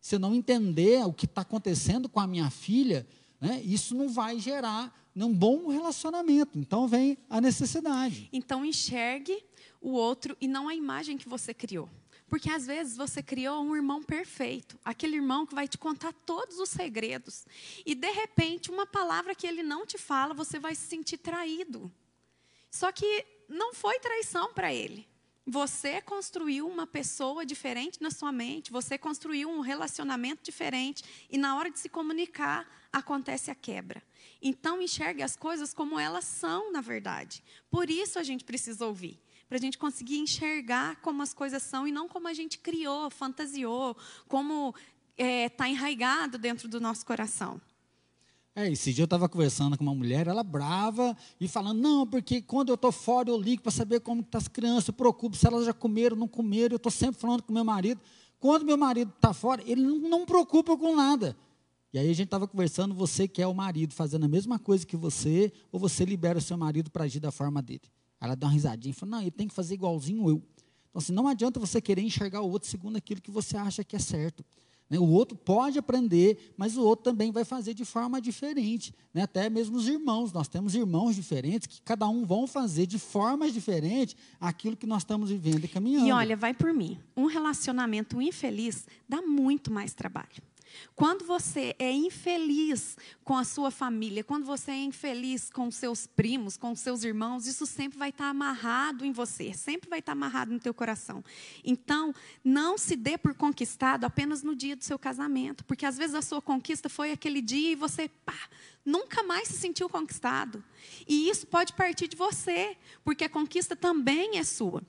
[0.00, 3.06] Se eu não entender o que está acontecendo com a minha filha,
[3.40, 6.58] né, isso não vai gerar um bom relacionamento.
[6.58, 8.28] Então vem a necessidade.
[8.32, 9.44] Então enxergue
[9.80, 11.88] o outro e não a imagem que você criou.
[12.28, 16.60] Porque às vezes você criou um irmão perfeito, aquele irmão que vai te contar todos
[16.60, 17.44] os segredos.
[17.84, 21.92] E de repente, uma palavra que ele não te fala, você vai se sentir traído.
[22.70, 25.09] Só que não foi traição para ele.
[25.46, 31.56] Você construiu uma pessoa diferente na sua mente, você construiu um relacionamento diferente e na
[31.56, 34.02] hora de se comunicar acontece a quebra.
[34.42, 37.42] Então enxergue as coisas como elas são, na verdade.
[37.70, 41.86] Por isso a gente precisa ouvir, para a gente conseguir enxergar como as coisas são
[41.86, 43.96] e não como a gente criou, fantasiou,
[44.28, 44.74] como
[45.16, 47.60] está é, tá enraigado dentro do nosso coração.
[48.60, 52.42] É, esse dia eu estava conversando com uma mulher, ela brava, e falando, não, porque
[52.42, 55.34] quando eu estou fora eu ligo para saber como estão tá as crianças, eu preocupo
[55.34, 57.98] se elas já comeram ou não comeram, eu estou sempre falando com meu marido.
[58.38, 61.34] Quando meu marido está fora, ele não, não preocupa com nada.
[61.90, 64.84] E aí a gente estava conversando, você que é o marido, fazendo a mesma coisa
[64.84, 67.82] que você, ou você libera o seu marido para agir da forma dele.
[68.20, 70.42] Ela dá uma risadinha e fala, não, ele tem que fazer igualzinho eu.
[70.90, 73.96] Então, assim, não adianta você querer enxergar o outro segundo aquilo que você acha que
[73.96, 74.44] é certo.
[74.90, 74.98] Né?
[74.98, 78.92] O outro pode aprender, mas o outro também vai fazer de forma diferente.
[79.14, 79.22] Né?
[79.22, 83.54] Até mesmo os irmãos, nós temos irmãos diferentes que cada um vão fazer de formas
[83.54, 86.08] diferentes aquilo que nós estamos vivendo e caminhando.
[86.08, 86.98] E olha, vai por mim.
[87.16, 90.49] Um relacionamento infeliz dá muito mais trabalho.
[90.94, 96.56] Quando você é infeliz com a sua família, quando você é infeliz com seus primos,
[96.56, 100.60] com seus irmãos, isso sempre vai estar amarrado em você, sempre vai estar amarrado no
[100.60, 101.24] teu coração.
[101.64, 106.14] Então, não se dê por conquistado apenas no dia do seu casamento, porque às vezes
[106.14, 108.48] a sua conquista foi aquele dia e você, pá,
[108.84, 110.62] nunca mais se sentiu conquistado.
[111.08, 114.82] E isso pode partir de você, porque a conquista também é sua.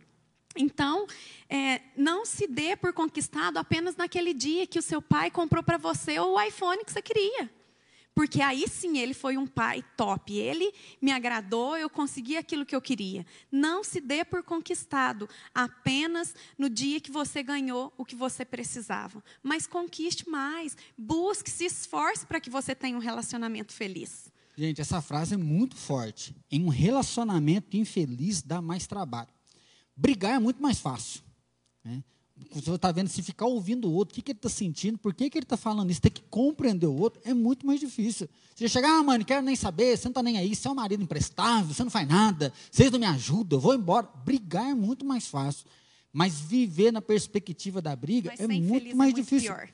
[0.56, 1.08] Então,
[1.50, 5.78] é, não se dê por conquistado apenas naquele dia que o seu pai comprou para
[5.78, 7.50] você o iPhone que você queria.
[8.14, 10.36] Porque aí sim ele foi um pai top.
[10.36, 13.26] Ele me agradou, eu consegui aquilo que eu queria.
[13.50, 19.24] Não se dê por conquistado apenas no dia que você ganhou o que você precisava.
[19.42, 20.76] Mas conquiste mais.
[20.98, 24.30] Busque, se esforce para que você tenha um relacionamento feliz.
[24.58, 26.36] Gente, essa frase é muito forte.
[26.52, 29.30] Em um relacionamento infeliz dá mais trabalho.
[29.96, 31.22] Brigar é muito mais fácil.
[31.84, 32.04] Né?
[32.52, 35.14] Você está vendo, se ficar ouvindo o outro, o que, que ele está sentindo, por
[35.14, 38.28] que, que ele está falando isso, tem que compreender o outro, é muito mais difícil.
[38.56, 40.72] Você chegar, ah, mano, não quero nem saber, você não está nem aí, você é
[40.72, 44.08] um marido imprestável, você não faz nada, vocês não me ajudam, eu vou embora.
[44.26, 45.66] Brigar é muito mais fácil.
[46.12, 49.54] Mas viver na perspectiva da briga é muito mais é muito difícil.
[49.54, 49.70] Pior.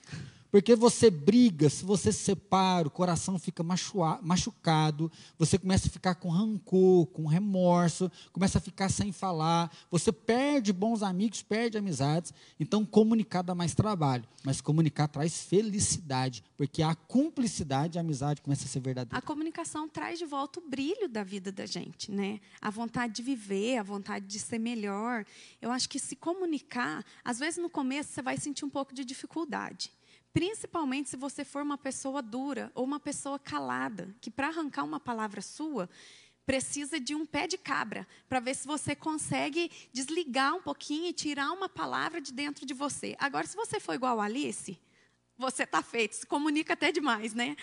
[0.57, 6.15] Porque você briga, se você se separa, o coração fica machucado, você começa a ficar
[6.15, 12.33] com rancor, com remorso, começa a ficar sem falar, você perde bons amigos, perde amizades.
[12.59, 18.65] Então, comunicar dá mais trabalho, mas comunicar traz felicidade, porque a cumplicidade, a amizade começa
[18.65, 19.15] a ser verdadeira.
[19.15, 22.39] A comunicação traz de volta o brilho da vida da gente, né?
[22.59, 25.23] A vontade de viver, a vontade de ser melhor.
[25.61, 29.05] Eu acho que se comunicar, às vezes no começo você vai sentir um pouco de
[29.05, 29.95] dificuldade.
[30.33, 34.99] Principalmente se você for uma pessoa dura ou uma pessoa calada, que para arrancar uma
[34.99, 35.89] palavra sua,
[36.45, 41.13] precisa de um pé de cabra, para ver se você consegue desligar um pouquinho e
[41.13, 43.15] tirar uma palavra de dentro de você.
[43.19, 44.79] Agora, se você for igual a Alice,
[45.37, 47.55] você está feito, se comunica até demais, né?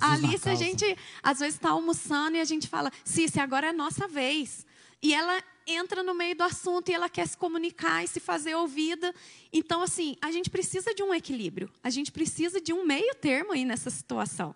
[0.00, 3.72] a Alice, a gente às vezes está almoçando e a gente fala, Cici, agora é
[3.72, 4.66] nossa vez.
[5.02, 8.54] E ela entra no meio do assunto e ela quer se comunicar e se fazer
[8.54, 9.14] ouvida.
[9.52, 11.70] Então, assim, a gente precisa de um equilíbrio.
[11.82, 14.54] A gente precisa de um meio termo aí nessa situação.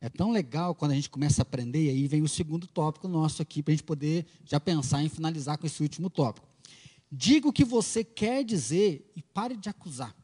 [0.00, 3.08] É tão legal quando a gente começa a aprender, e aí vem o segundo tópico
[3.08, 6.46] nosso aqui, para a gente poder já pensar em finalizar com esse último tópico.
[7.10, 10.14] Diga o que você quer dizer e pare de acusar.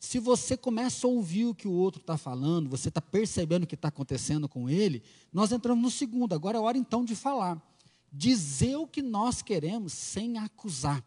[0.00, 3.66] Se você começa a ouvir o que o outro está falando, você está percebendo o
[3.66, 5.02] que está acontecendo com ele,
[5.32, 6.34] nós entramos no segundo.
[6.34, 7.62] Agora é hora então de falar
[8.14, 11.04] dizer o que nós queremos sem acusar.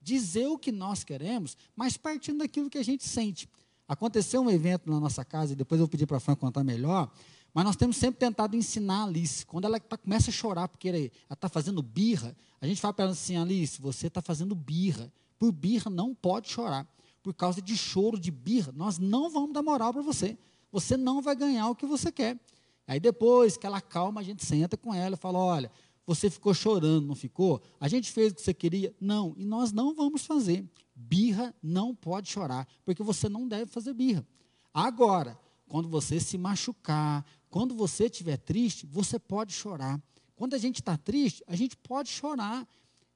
[0.00, 3.48] Dizer o que nós queremos, mas partindo daquilo que a gente sente.
[3.86, 7.10] Aconteceu um evento na nossa casa, e depois eu pedi para a Fran contar melhor,
[7.52, 9.44] mas nós temos sempre tentado ensinar a Alice.
[9.44, 13.04] Quando ela tá, começa a chorar, porque ela está fazendo birra, a gente fala para
[13.04, 15.12] ela assim, Alice, você está fazendo birra.
[15.38, 16.86] Por birra não pode chorar.
[17.22, 20.38] Por causa de choro, de birra, nós não vamos dar moral para você.
[20.70, 22.38] Você não vai ganhar o que você quer.
[22.86, 25.70] Aí depois que ela calma, a gente senta com ela e fala, olha,
[26.06, 27.60] você ficou chorando, não ficou?
[27.80, 28.94] A gente fez o que você queria?
[29.00, 30.64] Não, e nós não vamos fazer.
[30.94, 34.26] Birra não pode chorar, porque você não deve fazer birra.
[34.72, 35.38] Agora,
[35.68, 40.00] quando você se machucar, quando você estiver triste, você pode chorar.
[40.36, 42.66] Quando a gente está triste, a gente pode chorar.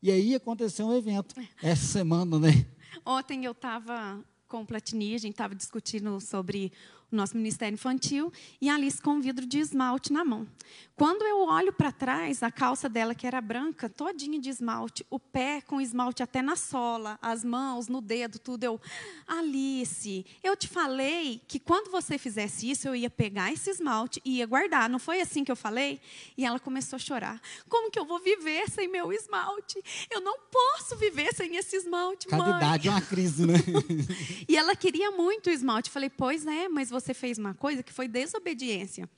[0.02, 2.66] E aí aconteceu um evento essa semana, né?
[3.06, 6.72] Ontem eu estava com o Platini, a gente estava discutindo sobre
[7.10, 10.46] o nosso Ministério Infantil, e a Alice com um vidro de esmalte na mão.
[11.00, 15.18] Quando eu olho para trás, a calça dela, que era branca, todinha de esmalte, o
[15.18, 18.78] pé com esmalte até na sola, as mãos, no dedo, tudo, eu,
[19.26, 24.36] Alice, eu te falei que quando você fizesse isso, eu ia pegar esse esmalte e
[24.36, 24.90] ia guardar.
[24.90, 25.98] Não foi assim que eu falei?
[26.36, 27.40] E ela começou a chorar.
[27.66, 29.82] Como que eu vou viver sem meu esmalte?
[30.10, 32.56] Eu não posso viver sem esse esmalte, Cada mãe.
[32.58, 33.54] idade é uma crise, né?
[34.46, 35.88] e ela queria muito o esmalte.
[35.88, 39.08] Falei, pois é, mas você você fez uma coisa que foi desobediência.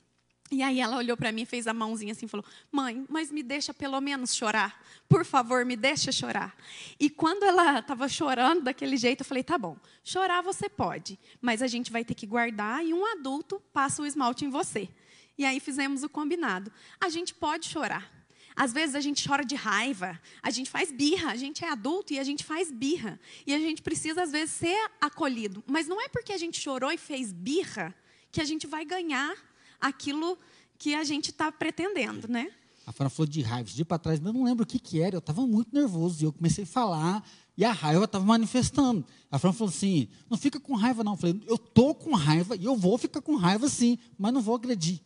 [0.51, 3.41] E aí ela olhou para mim fez a mãozinha assim e falou: Mãe, mas me
[3.41, 4.79] deixa pelo menos chorar.
[5.09, 6.55] Por favor, me deixa chorar.
[6.99, 11.61] E quando ela estava chorando daquele jeito, eu falei: Tá bom, chorar você pode, mas
[11.61, 14.89] a gente vai ter que guardar e um adulto passa o esmalte em você.
[15.37, 16.71] E aí fizemos o combinado.
[17.01, 18.22] A gente pode chorar.
[18.55, 22.13] Às vezes a gente chora de raiva, a gente faz birra, a gente é adulto
[22.13, 23.19] e a gente faz birra.
[23.45, 25.63] E a gente precisa, às vezes, ser acolhido.
[25.67, 27.93] Mas não é porque a gente chorou e fez birra
[28.31, 29.35] que a gente vai ganhar
[29.79, 30.37] aquilo
[30.77, 32.51] que a gente está pretendendo, né?
[32.85, 35.01] A Fran falou de raiva, de para trás, mas eu não lembro o que, que
[35.01, 37.25] era, eu estava muito nervoso e eu comecei a falar
[37.57, 39.05] e a raiva estava manifestando.
[39.31, 41.13] A Fran falou assim: não fica com raiva, não.
[41.13, 44.41] Eu falei: eu estou com raiva e eu vou ficar com raiva sim, mas não
[44.41, 44.99] vou agredir.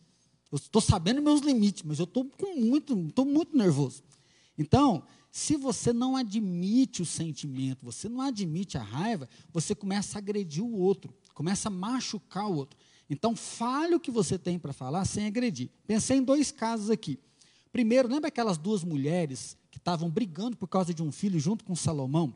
[0.50, 4.02] Eu estou sabendo meus limites, mas eu estou muito, estou muito nervoso.
[4.56, 10.20] Então, se você não admite o sentimento, você não admite a raiva, você começa a
[10.20, 11.14] agredir o outro.
[11.34, 12.76] começa a machucar o outro.
[13.08, 15.70] Então, fale o que você tem para falar sem agredir.
[15.86, 17.18] Pensei em dois casos aqui.
[17.70, 21.76] Primeiro, lembra aquelas duas mulheres que estavam brigando por causa de um filho junto com
[21.76, 22.34] Salomão?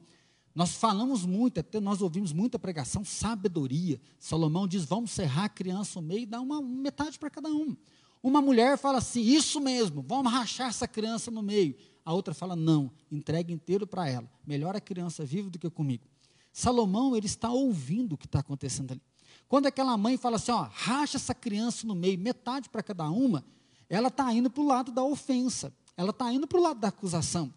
[0.54, 4.00] Nós falamos muito, até nós ouvimos muita pregação, sabedoria.
[4.18, 7.74] Salomão diz: vamos serrar a criança no meio e dar uma metade para cada um.
[8.22, 11.74] Uma mulher fala assim: isso mesmo, vamos rachar essa criança no meio.
[12.04, 14.30] A outra fala: não, entregue inteiro para ela.
[14.46, 16.04] Melhor a criança viva do que comigo.
[16.52, 19.02] Salomão, ele está ouvindo o que está acontecendo ali.
[19.48, 23.44] Quando aquela mãe fala assim: ó, racha essa criança no meio, metade para cada uma,
[23.88, 26.88] ela está indo para o lado da ofensa, ela está indo para o lado da
[26.88, 27.52] acusação.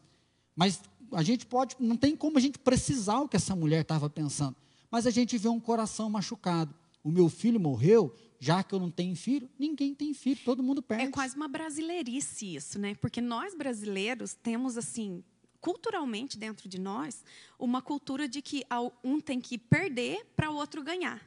[0.55, 4.09] Mas a gente pode, não tem como a gente precisar o que essa mulher estava
[4.09, 4.55] pensando,
[4.89, 6.73] mas a gente vê um coração machucado.
[7.03, 8.13] O meu filho morreu,
[8.45, 11.05] já que eu não tenho filho, ninguém tem filho, todo mundo perde.
[11.05, 12.93] É quase uma brasileirice isso, né?
[13.01, 15.23] Porque nós brasileiros temos assim,
[15.59, 17.23] culturalmente dentro de nós,
[17.57, 18.63] uma cultura de que
[19.03, 21.19] um tem que perder para o outro ganhar.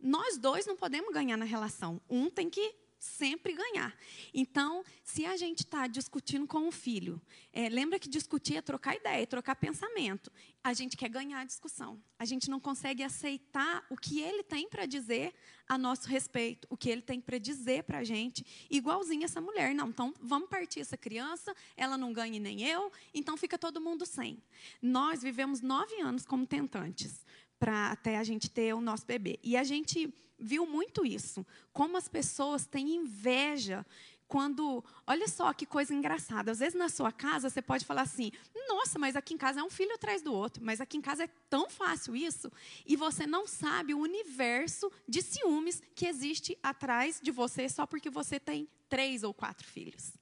[0.00, 2.00] Nós dois não podemos ganhar na relação.
[2.10, 3.94] Um tem que sempre ganhar.
[4.32, 7.20] Então, se a gente está discutindo com o filho,
[7.52, 10.32] é, lembra que discutir é trocar ideia, trocar pensamento.
[10.62, 12.02] A gente quer ganhar a discussão.
[12.18, 15.34] A gente não consegue aceitar o que ele tem para dizer
[15.68, 19.74] a nosso respeito, o que ele tem para dizer para a gente, igualzinho essa mulher.
[19.74, 24.06] Não, então vamos partir essa criança, ela não ganha nem eu, então fica todo mundo
[24.06, 24.42] sem.
[24.80, 27.24] Nós vivemos nove anos como tentantes
[27.64, 29.38] para até a gente ter o nosso bebê.
[29.42, 33.86] E a gente viu muito isso, como as pessoas têm inveja
[34.28, 38.30] quando, olha só que coisa engraçada, às vezes na sua casa você pode falar assim:
[38.68, 41.24] "Nossa, mas aqui em casa é um filho atrás do outro, mas aqui em casa
[41.24, 42.52] é tão fácil isso",
[42.84, 48.10] e você não sabe o universo de ciúmes que existe atrás de você só porque
[48.10, 50.12] você tem três ou quatro filhos,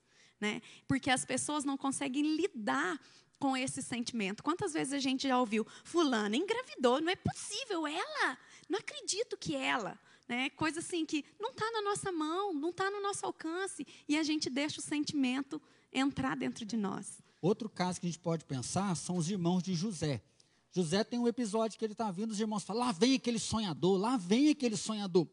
[0.40, 0.62] né?
[0.86, 3.00] Porque as pessoas não conseguem lidar
[3.42, 4.40] com esse sentimento.
[4.40, 8.38] Quantas vezes a gente já ouviu fulana engravidou, não é possível ela?
[8.68, 9.98] Não acredito que ela.
[10.28, 10.48] Né?
[10.50, 13.84] Coisa assim que não está na nossa mão, não está no nosso alcance.
[14.08, 15.60] E a gente deixa o sentimento
[15.92, 17.20] entrar dentro de nós.
[17.40, 20.22] Outro caso que a gente pode pensar são os irmãos de José.
[20.70, 23.98] José tem um episódio que ele está vindo, os irmãos falam: lá vem aquele sonhador,
[23.98, 25.26] lá vem aquele sonhador.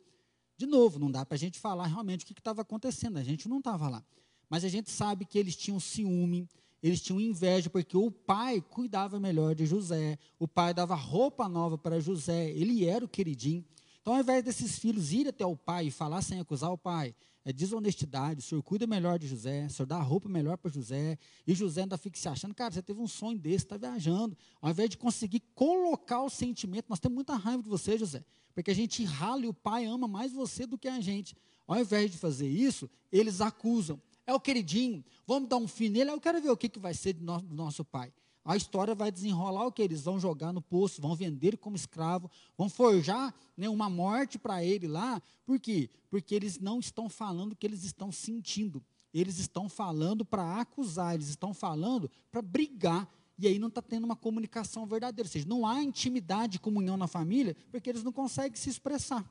[0.58, 3.48] De novo, não dá para a gente falar realmente o que estava acontecendo, a gente
[3.48, 4.04] não estava lá.
[4.50, 6.50] Mas a gente sabe que eles tinham ciúme,
[6.82, 11.78] eles tinham inveja, porque o pai cuidava melhor de José, o pai dava roupa nova
[11.78, 13.66] para José, ele era o queridinho.
[14.02, 17.14] Então, ao invés desses filhos irem até o pai e falar sem acusar o pai,
[17.44, 21.18] é desonestidade, o senhor cuida melhor de José, o senhor dá roupa melhor para José,
[21.46, 24.38] e José ainda fica se achando, cara, você teve um sonho desse, está viajando.
[24.62, 28.72] Ao invés de conseguir colocar o sentimento, nós temos muita raiva de você, José, porque
[28.72, 31.36] a gente rala e o pai ama mais você do que a gente.
[31.68, 36.12] Ao invés de fazer isso, eles acusam é o queridinho, vamos dar um fim nele,
[36.12, 38.14] eu quero ver o que, que vai ser do nosso, do nosso pai.
[38.46, 39.82] A história vai desenrolar o que?
[39.82, 44.64] Eles vão jogar no poço, vão vender como escravo, vão forjar né, uma morte para
[44.64, 45.22] ele lá.
[45.46, 45.90] Por quê?
[46.10, 48.84] Porque eles não estão falando o que eles estão sentindo.
[49.14, 53.08] Eles estão falando para acusar, eles estão falando para brigar.
[53.38, 55.28] E aí não está tendo uma comunicação verdadeira.
[55.28, 59.24] Ou seja, não há intimidade e comunhão na família, porque eles não conseguem se expressar.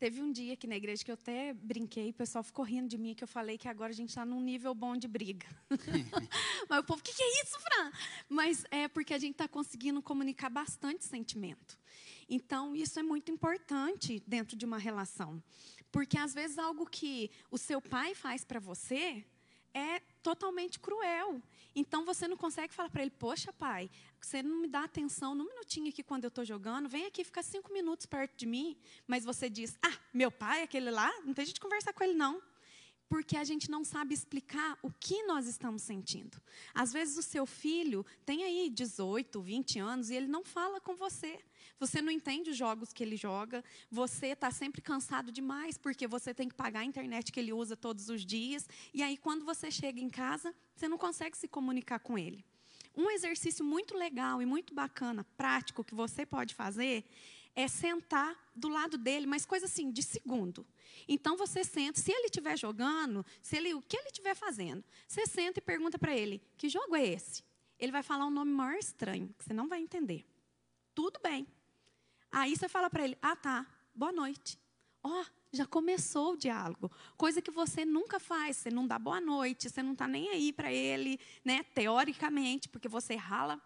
[0.00, 2.96] Teve um dia aqui na igreja que eu até brinquei, o pessoal ficou rindo de
[2.96, 5.46] mim, que eu falei que agora a gente está num nível bom de briga.
[6.66, 7.92] Mas o povo, o que, que é isso, Fran?
[8.26, 11.78] Mas é porque a gente está conseguindo comunicar bastante sentimento.
[12.30, 15.42] Então, isso é muito importante dentro de uma relação.
[15.92, 19.22] Porque, às vezes, algo que o seu pai faz para você
[19.74, 21.42] é totalmente cruel.
[21.74, 25.44] Então você não consegue falar para ele, poxa, pai, você não me dá atenção num
[25.44, 28.76] minutinho aqui quando eu estou jogando, vem aqui ficar cinco minutos perto de mim.
[29.06, 32.42] Mas você diz, ah, meu pai, aquele lá, não tem de conversar com ele, não.
[33.08, 36.40] Porque a gente não sabe explicar o que nós estamos sentindo.
[36.72, 40.94] Às vezes o seu filho tem aí 18, 20 anos e ele não fala com
[40.94, 41.40] você.
[41.80, 46.34] Você não entende os jogos que ele joga, você está sempre cansado demais, porque você
[46.34, 48.68] tem que pagar a internet que ele usa todos os dias.
[48.92, 52.44] E aí, quando você chega em casa, você não consegue se comunicar com ele.
[52.94, 57.02] Um exercício muito legal e muito bacana, prático, que você pode fazer,
[57.54, 60.66] é sentar do lado dele, mas coisa assim, de segundo.
[61.08, 65.24] Então você senta, se ele estiver jogando, se ele, o que ele estiver fazendo, você
[65.24, 67.42] senta e pergunta para ele: que jogo é esse?
[67.78, 70.26] Ele vai falar um nome maior estranho, que você não vai entender.
[70.94, 71.46] Tudo bem.
[72.32, 74.58] Aí você fala para ele: ah, tá, boa noite.
[75.02, 76.90] Ó, oh, já começou o diálogo.
[77.16, 78.56] Coisa que você nunca faz.
[78.58, 82.88] Você não dá boa noite, você não está nem aí para ele, né, teoricamente, porque
[82.88, 83.60] você rala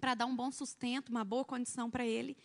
[0.00, 2.36] para dar um bom sustento, uma boa condição para ele.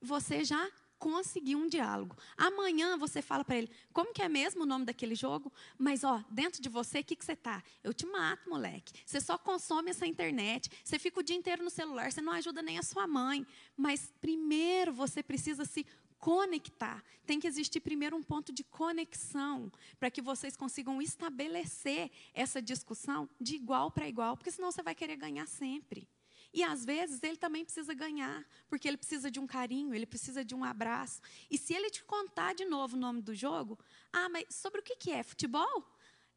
[0.00, 2.16] Você já conseguiu um diálogo.
[2.36, 5.52] Amanhã você fala para ele, como que é mesmo o nome daquele jogo?
[5.78, 7.62] Mas, ó, dentro de você, o que, que você tá?
[7.82, 8.92] Eu te mato, moleque.
[9.04, 12.62] Você só consome essa internet, você fica o dia inteiro no celular, você não ajuda
[12.62, 13.46] nem a sua mãe.
[13.76, 15.86] Mas primeiro você precisa se
[16.18, 17.04] conectar.
[17.24, 23.28] Tem que existir primeiro um ponto de conexão para que vocês consigam estabelecer essa discussão
[23.40, 26.08] de igual para igual, porque senão você vai querer ganhar sempre.
[26.56, 30.42] E às vezes ele também precisa ganhar, porque ele precisa de um carinho, ele precisa
[30.42, 31.20] de um abraço.
[31.50, 33.78] E se ele te contar de novo o nome do jogo,
[34.10, 35.22] ah, mas sobre o que, que é?
[35.22, 35.86] Futebol?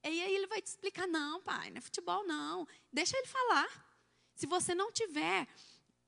[0.04, 2.68] E aí ele vai te explicar: não, pai, não é futebol, não.
[2.92, 3.70] Deixa ele falar.
[4.36, 5.48] Se você não tiver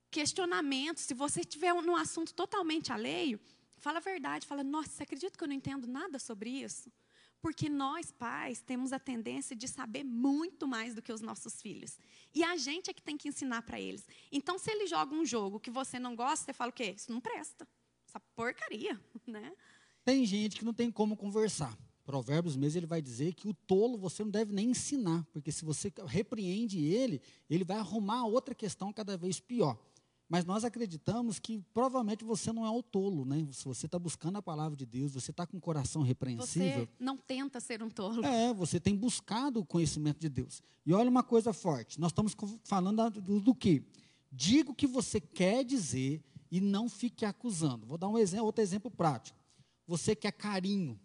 [0.10, 3.40] questionamento, se você tiver num assunto totalmente alheio,
[3.78, 6.92] fala a verdade, fala, nossa, você acredita que eu não entendo nada sobre isso?
[7.42, 11.98] Porque nós, pais, temos a tendência de saber muito mais do que os nossos filhos.
[12.34, 14.08] E a gente é que tem que ensinar para eles.
[14.32, 16.94] Então, se ele joga um jogo que você não gosta, você fala o quê?
[16.96, 17.68] Isso não presta.
[18.08, 19.52] Essa porcaria, né?
[20.06, 21.76] Tem gente que não tem como conversar.
[22.04, 25.64] Provérbios mesmo, ele vai dizer que o tolo você não deve nem ensinar, porque se
[25.64, 29.78] você repreende ele, ele vai arrumar outra questão cada vez pior.
[30.32, 33.46] Mas nós acreditamos que provavelmente você não é o tolo, né?
[33.52, 36.88] Se você está buscando a palavra de Deus, você está com o coração repreensível.
[36.88, 38.24] Você não tenta ser um tolo.
[38.24, 40.64] É, você tem buscado o conhecimento de Deus.
[40.86, 43.84] E olha uma coisa forte: nós estamos falando do, do que?
[44.32, 47.86] Diga o que você quer dizer e não fique acusando.
[47.86, 49.38] Vou dar um exemplo, outro exemplo prático.
[49.86, 50.98] Você quer carinho,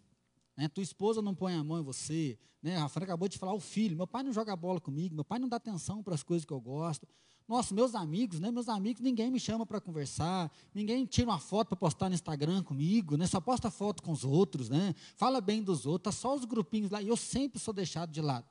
[0.55, 0.69] né?
[0.69, 2.39] Tua esposa não põe a mão em você.
[2.63, 2.77] Né?
[2.77, 5.37] A Fran acabou de falar, o filho, meu pai não joga bola comigo, meu pai
[5.37, 7.05] não dá atenção para as coisas que eu gosto.
[7.47, 8.51] Nossa, meus amigos, né?
[8.51, 12.61] Meus amigos, ninguém me chama para conversar, ninguém tira uma foto para postar no Instagram
[12.61, 13.25] comigo, né?
[13.25, 14.93] Só posta foto com os outros, né?
[15.15, 18.21] Fala bem dos outros, tá só os grupinhos lá, e eu sempre sou deixado de
[18.21, 18.45] lado.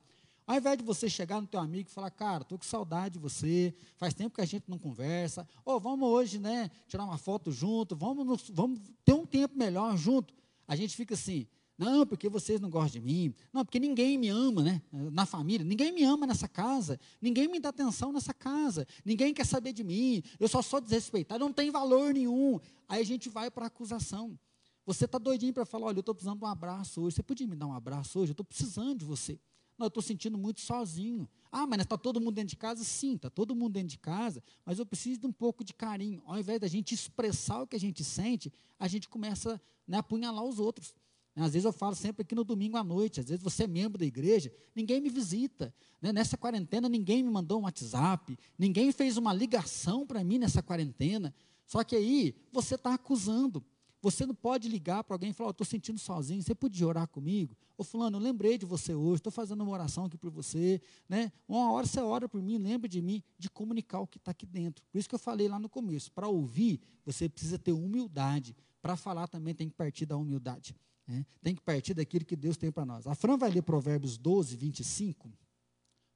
[0.47, 3.19] Ao invés de você chegar no teu amigo e falar, cara, estou com saudade de
[3.19, 7.51] você, faz tempo que a gente não conversa, ou vamos hoje, né, tirar uma foto
[7.51, 10.33] junto, vamos, vamos ter um tempo melhor junto.
[10.67, 11.45] A gente fica assim,
[11.77, 13.33] não, porque vocês não gostam de mim.
[13.53, 14.81] Não, porque ninguém me ama, né?
[14.91, 15.63] Na família.
[15.63, 16.99] Ninguém me ama nessa casa.
[17.21, 18.87] Ninguém me dá atenção nessa casa.
[19.05, 20.23] Ninguém quer saber de mim.
[20.39, 21.39] Eu só sou desrespeitado.
[21.39, 22.59] Não tem valor nenhum.
[22.89, 24.39] Aí a gente vai para a acusação.
[24.87, 27.15] Você está doidinho para falar: olha, eu estou precisando de um abraço hoje.
[27.17, 28.31] Você podia me dar um abraço hoje?
[28.31, 29.39] Eu estou precisando de você.
[29.77, 31.29] Não, eu estou sentindo muito sozinho.
[31.51, 32.83] Ah, mas está todo mundo dentro de casa?
[32.83, 36.23] Sim, está todo mundo dentro de casa, mas eu preciso de um pouco de carinho.
[36.25, 39.99] Ao invés da gente expressar o que a gente sente, a gente começa né, a
[39.99, 40.95] apunhalar os outros.
[41.43, 43.97] Às vezes eu falo sempre aqui no domingo à noite, às vezes você é membro
[43.97, 45.73] da igreja, ninguém me visita.
[46.01, 46.11] Né?
[46.11, 51.33] Nessa quarentena ninguém me mandou um WhatsApp, ninguém fez uma ligação para mim nessa quarentena.
[51.65, 53.63] Só que aí você está acusando.
[54.01, 57.57] Você não pode ligar para alguém e falar, estou sentindo sozinho, você podia orar comigo?
[57.77, 60.79] Ô fulano, eu lembrei de você hoje, estou fazendo uma oração aqui por você.
[61.09, 61.31] Né?
[61.47, 64.45] Uma hora você ora por mim, lembre de mim, de comunicar o que está aqui
[64.45, 64.85] dentro.
[64.91, 68.55] Por isso que eu falei lá no começo, para ouvir, você precisa ter humildade.
[68.87, 70.73] Para falar também tem que partir da humildade.
[71.05, 71.25] Né?
[71.41, 73.05] Tem que partir daquilo que Deus tem para nós.
[73.05, 75.29] A Fran vai ler Provérbios 12, 25.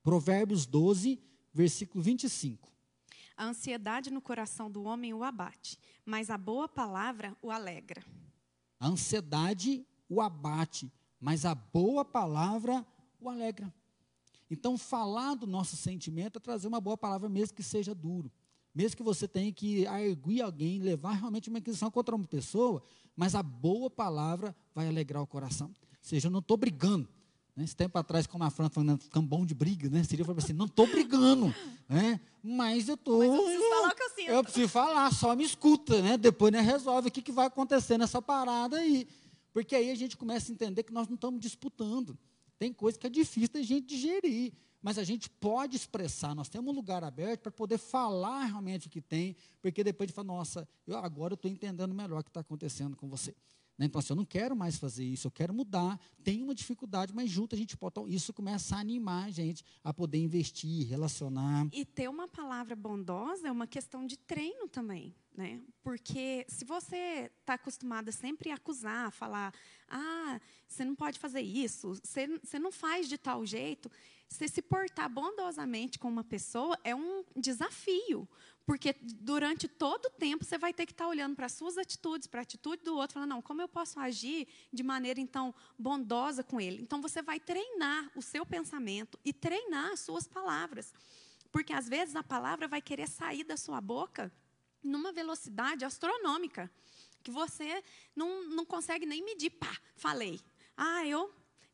[0.02, 1.22] Provérbios 12,
[1.54, 2.72] versículo 25.
[3.36, 8.06] A ansiedade no coração do homem o abate, mas a boa palavra o alegra.
[8.80, 12.88] A ansiedade o abate, mas a boa palavra
[13.20, 13.74] o alegra.
[14.50, 18.32] Então, falar do nosso sentimento é trazer uma boa palavra, mesmo que seja duro.
[18.74, 22.82] Mesmo que você tenha que arguir alguém, levar realmente uma inquisição contra uma pessoa,
[23.16, 25.68] mas a boa palavra vai alegrar o coração.
[25.68, 27.08] Ou seja, eu não estou brigando.
[27.56, 27.66] Né?
[27.66, 30.04] Esse tempo atrás, como a Fran falando, cambão de briga, né?
[30.04, 31.54] Seria falar assim, não estou brigando,
[31.88, 32.20] né?
[32.42, 33.24] mas eu estou...
[33.24, 34.30] Eu preciso falar o que eu sinto.
[34.30, 36.18] Eu preciso falar, só me escuta, né?
[36.18, 39.08] Depois né, resolve o que, que vai acontecer nessa parada aí.
[39.54, 42.18] Porque aí a gente começa a entender que nós não estamos disputando.
[42.58, 46.74] Tem coisa que é difícil da gente digerir mas a gente pode expressar, nós temos
[46.74, 50.68] um lugar aberto para poder falar realmente o que tem, porque depois de falar, nossa,
[50.88, 53.36] eu, agora eu estou entendendo melhor o que está acontecendo com você.
[53.82, 53.88] Né?
[53.88, 57.30] Então, assim, eu não quero mais fazer isso, eu quero mudar, tem uma dificuldade, mas
[57.30, 57.94] junto a gente pode.
[57.94, 61.68] Então, isso começa a animar a gente a poder investir, relacionar.
[61.74, 65.16] E ter uma palavra bondosa é uma questão de treino também.
[65.36, 65.62] Né?
[65.82, 69.54] Porque se você está acostumado a sempre acusar, falar,
[69.88, 73.90] ah, você não pode fazer isso, você não faz de tal jeito,
[74.32, 78.26] você se portar bondosamente com uma pessoa é um desafio,
[78.66, 82.28] porque durante todo o tempo você vai ter que estar olhando para as suas atitudes,
[82.28, 86.44] para a atitude do outro, falando, não, como eu posso agir de maneira então bondosa
[86.46, 86.82] com ele?
[86.82, 90.94] Então você vai treinar o seu pensamento e treinar as suas palavras.
[91.52, 94.32] Porque às vezes a palavra vai querer sair da sua boca
[94.82, 96.72] numa velocidade astronômica,
[97.22, 97.84] que você
[98.16, 99.50] não, não consegue nem medir.
[99.50, 100.40] Pá, falei.
[100.78, 101.30] Ah, eu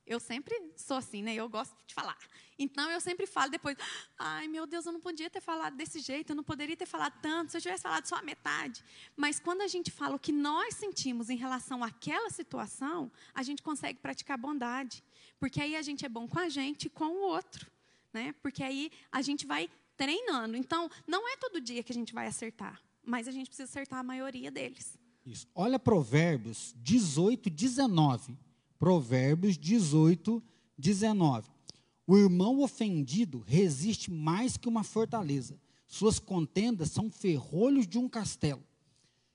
[0.08, 1.36] eu sempre sou assim, né?
[1.36, 2.18] Eu gosto de falar.
[2.60, 3.78] Então eu sempre falo depois,
[4.18, 7.14] ai meu Deus, eu não podia ter falado desse jeito, eu não poderia ter falado
[7.22, 8.84] tanto, se eu tivesse falado só a metade.
[9.16, 13.62] Mas quando a gente fala o que nós sentimos em relação àquela situação, a gente
[13.62, 15.04] consegue praticar bondade.
[15.40, 17.70] Porque aí a gente é bom com a gente e com o outro.
[18.12, 18.34] Né?
[18.42, 20.56] Porque aí a gente vai treinando.
[20.56, 24.00] Então, não é todo dia que a gente vai acertar, mas a gente precisa acertar
[24.00, 24.98] a maioria deles.
[25.26, 25.46] Isso.
[25.54, 28.38] Olha Provérbios 18, 19.
[28.80, 30.42] Provérbios 18,
[30.78, 31.57] 19.
[32.08, 35.60] O irmão ofendido resiste mais que uma fortaleza.
[35.86, 38.64] Suas contendas são ferrolhos de um castelo.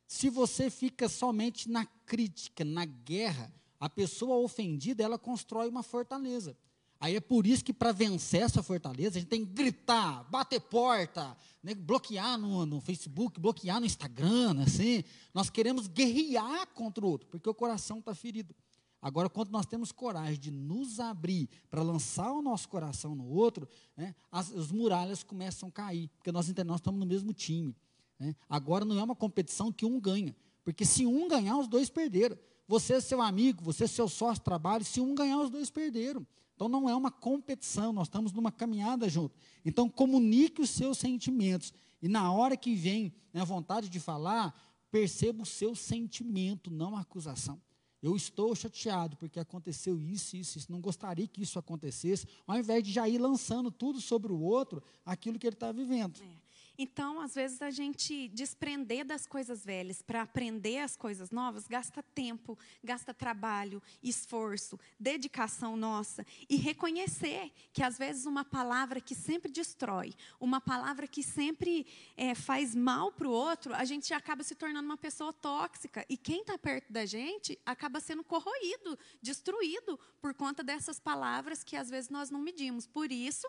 [0.06, 6.56] Se você fica somente na crítica, na guerra, a pessoa ofendida, ela constrói uma fortaleza.
[6.98, 10.60] Aí é por isso que para vencer essa fortaleza, a gente tem que gritar, bater
[10.60, 15.02] porta, né, bloquear no, no, Facebook, bloquear no Instagram, assim.
[15.34, 18.54] Nós queremos guerrear contra o outro, porque o coração está ferido.
[19.02, 23.68] Agora, quando nós temos coragem de nos abrir para lançar o nosso coração no outro,
[23.96, 27.74] né, as, as, muralhas começam a cair, porque nós, nós estamos no mesmo time.
[28.16, 28.36] Né?
[28.48, 32.38] Agora não é uma competição que um ganha, porque se um ganhar, os dois perderam.
[32.68, 36.24] Você é seu amigo, você é seu sócio trabalho, se um ganhar, os dois perderam.
[36.54, 39.34] Então não é uma competição, nós estamos numa caminhada junto.
[39.64, 41.72] Então comunique os seus sentimentos.
[42.00, 44.54] E na hora que vem né, a vontade de falar,
[44.92, 47.60] perceba o seu sentimento, não a acusação.
[48.02, 50.72] Eu estou chateado porque aconteceu isso, isso, isso.
[50.72, 54.82] Não gostaria que isso acontecesse, ao invés de já ir lançando tudo sobre o outro,
[55.06, 56.20] aquilo que ele está vivendo.
[56.20, 56.51] É.
[56.78, 62.02] Então, às vezes, a gente desprender das coisas velhas para aprender as coisas novas gasta
[62.02, 66.24] tempo, gasta trabalho, esforço, dedicação nossa.
[66.48, 72.34] E reconhecer que, às vezes, uma palavra que sempre destrói, uma palavra que sempre é,
[72.34, 76.04] faz mal para o outro, a gente acaba se tornando uma pessoa tóxica.
[76.08, 81.76] E quem está perto da gente acaba sendo corroído, destruído por conta dessas palavras que,
[81.76, 82.86] às vezes, nós não medimos.
[82.86, 83.46] Por isso,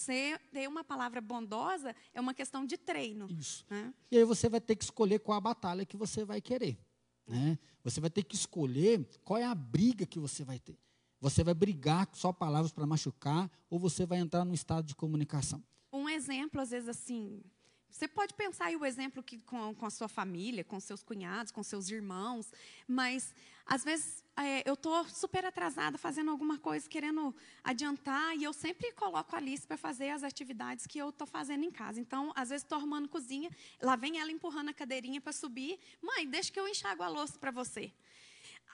[0.00, 3.28] ser, ter uma palavra bondosa é uma questão de treino.
[3.30, 3.64] Isso.
[3.68, 3.92] Né?
[4.10, 6.78] E aí você vai ter que escolher qual a batalha que você vai querer.
[7.26, 7.58] Né?
[7.84, 10.78] Você vai ter que escolher qual é a briga que você vai ter.
[11.20, 14.96] Você vai brigar com só palavras para machucar ou você vai entrar num estado de
[14.96, 15.62] comunicação.
[15.92, 17.42] Um exemplo, às vezes, assim,
[17.90, 21.52] você pode pensar aí o exemplo que, com, com a sua família, com seus cunhados,
[21.52, 22.52] com seus irmãos,
[22.88, 23.34] mas
[23.70, 28.90] às vezes é, eu estou super atrasada fazendo alguma coisa, querendo adiantar, e eu sempre
[28.92, 32.00] coloco a Alice para fazer as atividades que eu estou fazendo em casa.
[32.00, 33.48] Então, às vezes estou arrumando cozinha,
[33.80, 35.78] lá vem ela empurrando a cadeirinha para subir.
[36.02, 37.92] Mãe, deixa que eu enxago a louça para você.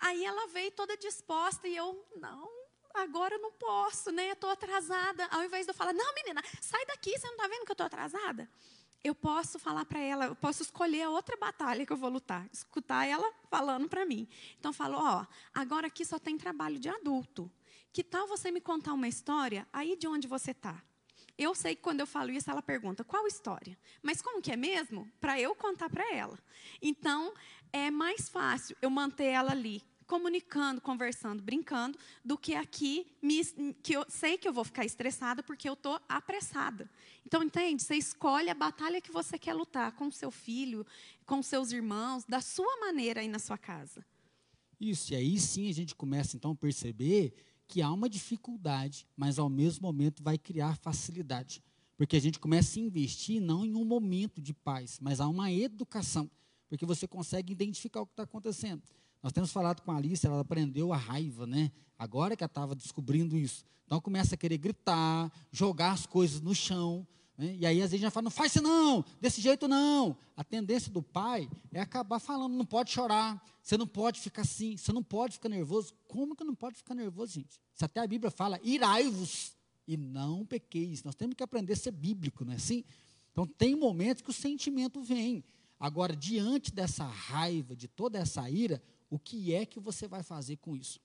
[0.00, 2.50] Aí ela veio toda disposta e eu, não,
[2.94, 4.30] agora eu não posso, né?
[4.30, 5.26] Estou atrasada.
[5.26, 7.74] Ao invés de eu falar, não, menina, sai daqui, você não está vendo que eu
[7.74, 8.48] estou atrasada?
[9.06, 12.48] Eu posso falar para ela, eu posso escolher a outra batalha que eu vou lutar,
[12.52, 14.26] escutar ela falando para mim.
[14.58, 17.50] Então, eu falo: ó, agora aqui só tem trabalho de adulto.
[17.92, 20.82] Que tal você me contar uma história aí de onde você está?
[21.38, 23.78] Eu sei que quando eu falo isso, ela pergunta: qual história?
[24.02, 25.10] Mas como que é mesmo?
[25.20, 26.38] Para eu contar para ela.
[26.82, 27.32] Então,
[27.72, 33.44] é mais fácil eu manter ela ali comunicando, conversando, brincando, do que aqui me,
[33.82, 36.88] que eu sei que eu vou ficar estressada porque eu estou apressada.
[37.24, 37.82] Então, entende?
[37.82, 40.86] Você escolhe a batalha que você quer lutar com seu filho,
[41.24, 44.04] com seus irmãos, da sua maneira aí na sua casa.
[44.80, 47.32] Isso, e aí sim a gente começa então a perceber
[47.66, 51.62] que há uma dificuldade, mas ao mesmo momento vai criar facilidade.
[51.96, 55.50] Porque a gente começa a investir não em um momento de paz, mas há uma
[55.50, 56.30] educação,
[56.68, 58.82] porque você consegue identificar o que está acontecendo.
[59.26, 61.72] Nós temos falado com a Alice, ela aprendeu a raiva, né?
[61.98, 63.64] Agora que ela estava descobrindo isso.
[63.84, 67.04] Então começa a querer gritar, jogar as coisas no chão.
[67.36, 67.56] Né?
[67.58, 70.16] E aí às vezes já fala, não faz isso não, desse jeito não.
[70.36, 74.76] A tendência do pai é acabar falando, não pode chorar, você não pode ficar assim,
[74.76, 75.92] você não pode ficar nervoso.
[76.06, 77.60] Como que não pode ficar nervoso, gente?
[77.74, 79.56] Se até a Bíblia fala, irai-vos
[79.88, 81.02] e não pequeis.
[81.02, 82.84] Nós temos que aprender a ser bíblico, não é assim?
[83.32, 85.42] Então tem momentos que o sentimento vem.
[85.80, 90.56] Agora, diante dessa raiva, de toda essa ira, o que é que você vai fazer
[90.56, 91.00] com isso?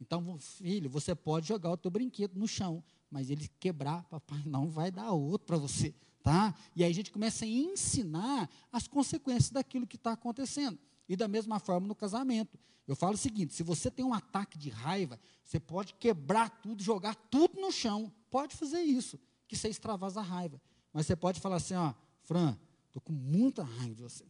[0.00, 4.68] Então, filho, você pode jogar o teu brinquedo no chão, mas ele quebrar, papai não
[4.68, 6.54] vai dar outro para você, tá?
[6.74, 10.78] E aí a gente começa a ensinar as consequências daquilo que está acontecendo.
[11.08, 12.58] E da mesma forma no casamento.
[12.86, 16.82] Eu falo o seguinte: se você tem um ataque de raiva, você pode quebrar tudo,
[16.82, 18.12] jogar tudo no chão.
[18.30, 20.60] Pode fazer isso, que você extravasa a raiva.
[20.92, 21.92] Mas você pode falar assim: ó,
[22.22, 24.24] Fran, estou com muita raiva de você.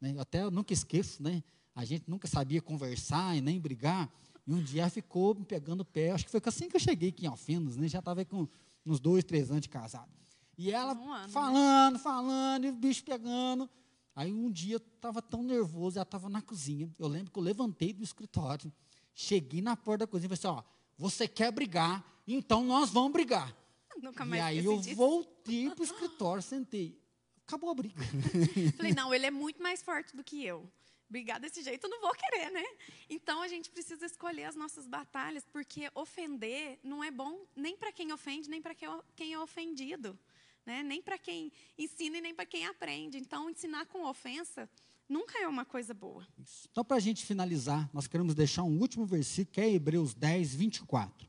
[0.00, 0.12] Né?
[0.14, 1.42] Eu até nunca esqueço, né?
[1.74, 4.10] A gente nunca sabia conversar e nem brigar.
[4.46, 6.10] E um dia ficou me pegando o pé.
[6.10, 7.88] Acho que foi assim que eu cheguei aqui em Alfenas, né?
[7.88, 8.46] Já estava com
[8.84, 10.10] uns dois, três anos de casado.
[10.58, 11.28] E ela um ano, né?
[11.28, 11.98] falando, né?
[11.98, 13.68] falando, e o bicho pegando.
[14.14, 16.90] Aí um dia eu estava tão nervoso, ela estava na cozinha.
[16.98, 18.70] Eu lembro que eu levantei do escritório,
[19.14, 23.12] cheguei na porta da cozinha e falei assim: ó, você quer brigar, então nós vamos
[23.12, 23.56] brigar.
[24.02, 24.96] Nunca mais e aí eu disso.
[24.96, 27.00] voltei para o escritório, sentei.
[27.46, 28.02] Acabou a briga.
[28.76, 30.70] Falei, não, ele é muito mais forte do que eu
[31.12, 32.64] brigar desse jeito, não vou querer, né?
[33.08, 37.92] Então a gente precisa escolher as nossas batalhas, porque ofender não é bom nem para
[37.92, 38.74] quem ofende, nem para
[39.14, 40.18] quem é ofendido,
[40.64, 40.82] né?
[40.82, 43.18] Nem para quem ensina e nem para quem aprende.
[43.18, 44.68] Então ensinar com ofensa
[45.08, 46.26] nunca é uma coisa boa.
[46.70, 50.54] Então, para a gente finalizar, nós queremos deixar um último versículo, que é Hebreus 10,
[50.54, 51.28] 24.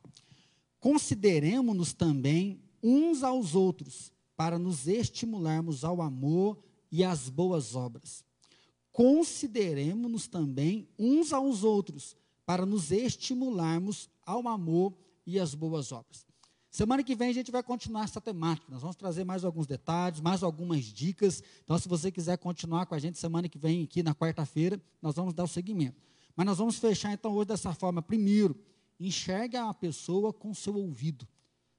[0.79, 6.57] Consideremos-nos também uns aos outros, para nos estimularmos ao amor
[6.91, 8.25] e às boas obras.
[8.93, 12.15] Consideremos-nos também uns aos outros,
[12.45, 14.93] para nos estimularmos ao amor
[15.25, 16.25] e às boas obras.
[16.69, 18.71] Semana que vem a gente vai continuar essa temática.
[18.71, 21.43] Nós vamos trazer mais alguns detalhes, mais algumas dicas.
[21.63, 25.15] Então, se você quiser continuar com a gente semana que vem, aqui na quarta-feira, nós
[25.15, 26.01] vamos dar o seguimento.
[26.35, 28.01] Mas nós vamos fechar então hoje dessa forma.
[28.01, 28.59] Primeiro,
[28.99, 31.27] enxergue a pessoa com seu ouvido.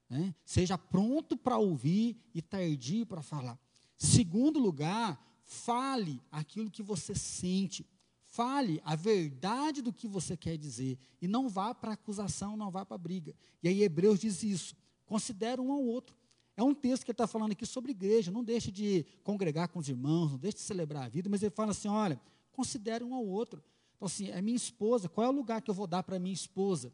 [0.09, 0.33] Né?
[0.45, 3.59] Seja pronto para ouvir e tardio para falar.
[3.97, 7.85] Segundo lugar, fale aquilo que você sente.
[8.23, 10.97] Fale a verdade do que você quer dizer.
[11.21, 13.33] E não vá para acusação, não vá para briga.
[13.63, 14.75] E aí Hebreus diz isso.
[15.05, 16.17] Considera um ao outro.
[16.57, 18.31] É um texto que ele está falando aqui sobre igreja.
[18.31, 21.51] Não deixe de congregar com os irmãos, não deixe de celebrar a vida, mas ele
[21.51, 22.19] fala assim: olha,
[22.51, 23.63] considere um ao outro.
[23.95, 26.33] Então, assim, é minha esposa, qual é o lugar que eu vou dar para minha
[26.33, 26.93] esposa?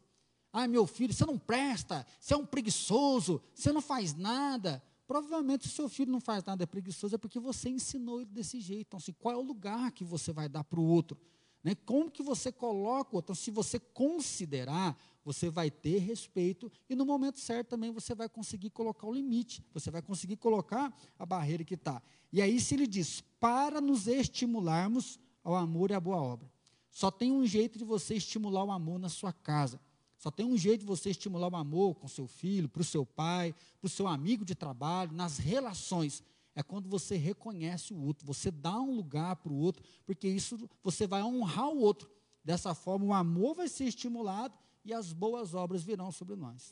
[0.52, 4.82] Ah, meu filho, você não presta, você é um preguiçoso, você não faz nada.
[5.12, 8.30] Provavelmente, se o seu filho não faz nada, é preguiçoso, é porque você ensinou ele
[8.30, 8.86] desse jeito.
[8.86, 11.20] Então, assim, qual é o lugar que você vai dar para o outro?
[11.62, 11.74] Né?
[11.74, 13.26] Como que você coloca o outro?
[13.26, 18.26] Então, se você considerar, você vai ter respeito e no momento certo também você vai
[18.26, 22.00] conseguir colocar o limite, você vai conseguir colocar a barreira que está.
[22.32, 26.50] E aí, se ele diz, para nos estimularmos ao amor e à boa obra.
[26.90, 29.78] Só tem um jeito de você estimular o amor na sua casa.
[30.22, 33.04] Só tem um jeito de você estimular o amor com seu filho, para o seu
[33.04, 36.22] pai, para o seu amigo de trabalho, nas relações.
[36.54, 40.70] É quando você reconhece o outro, você dá um lugar para o outro, porque isso
[40.80, 42.08] você vai honrar o outro.
[42.44, 46.70] Dessa forma, o amor vai ser estimulado e as boas obras virão sobre nós.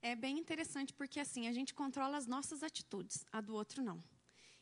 [0.00, 3.82] É, é bem interessante porque assim a gente controla as nossas atitudes, a do outro
[3.82, 4.02] não.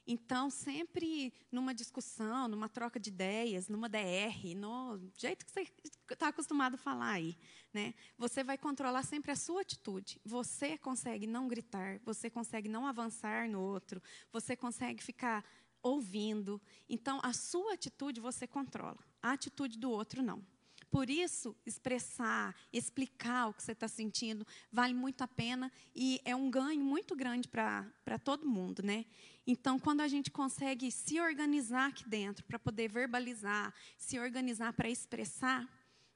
[0.06, 5.66] Então, sempre numa discussão, numa troca de ideias, numa DR, no jeito que você
[6.10, 7.36] está acostumado a falar aí,
[7.72, 7.94] né?
[8.18, 10.20] Você vai controlar sempre a sua atitude.
[10.24, 15.42] Você consegue não gritar, você consegue não avançar no outro, você consegue ficar
[15.82, 16.60] ouvindo.
[16.88, 20.44] Então, a sua atitude você controla, a atitude do outro não.
[20.90, 26.34] Por isso, expressar, explicar o que você está sentindo, vale muito a pena e é
[26.34, 29.04] um ganho muito grande para todo mundo, né?
[29.46, 34.88] Então, quando a gente consegue se organizar aqui dentro para poder verbalizar, se organizar para
[34.88, 35.68] expressar,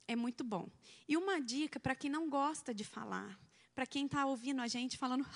[0.06, 0.70] é muito bom.
[1.06, 3.38] E uma dica para quem não gosta de falar,
[3.74, 5.26] para quem está ouvindo a gente falando,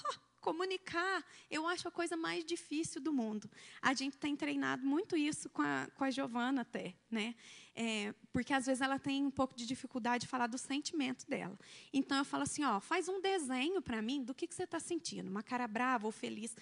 [0.42, 3.48] comunicar, eu acho a coisa mais difícil do mundo.
[3.80, 7.34] A gente tem treinado muito isso com a, com a Giovana até, né?
[7.74, 11.58] É, porque às vezes ela tem um pouco de dificuldade de falar do sentimento dela.
[11.90, 14.78] Então eu falo assim, ó, faz um desenho para mim do que, que você está
[14.78, 16.54] sentindo, uma cara brava ou feliz.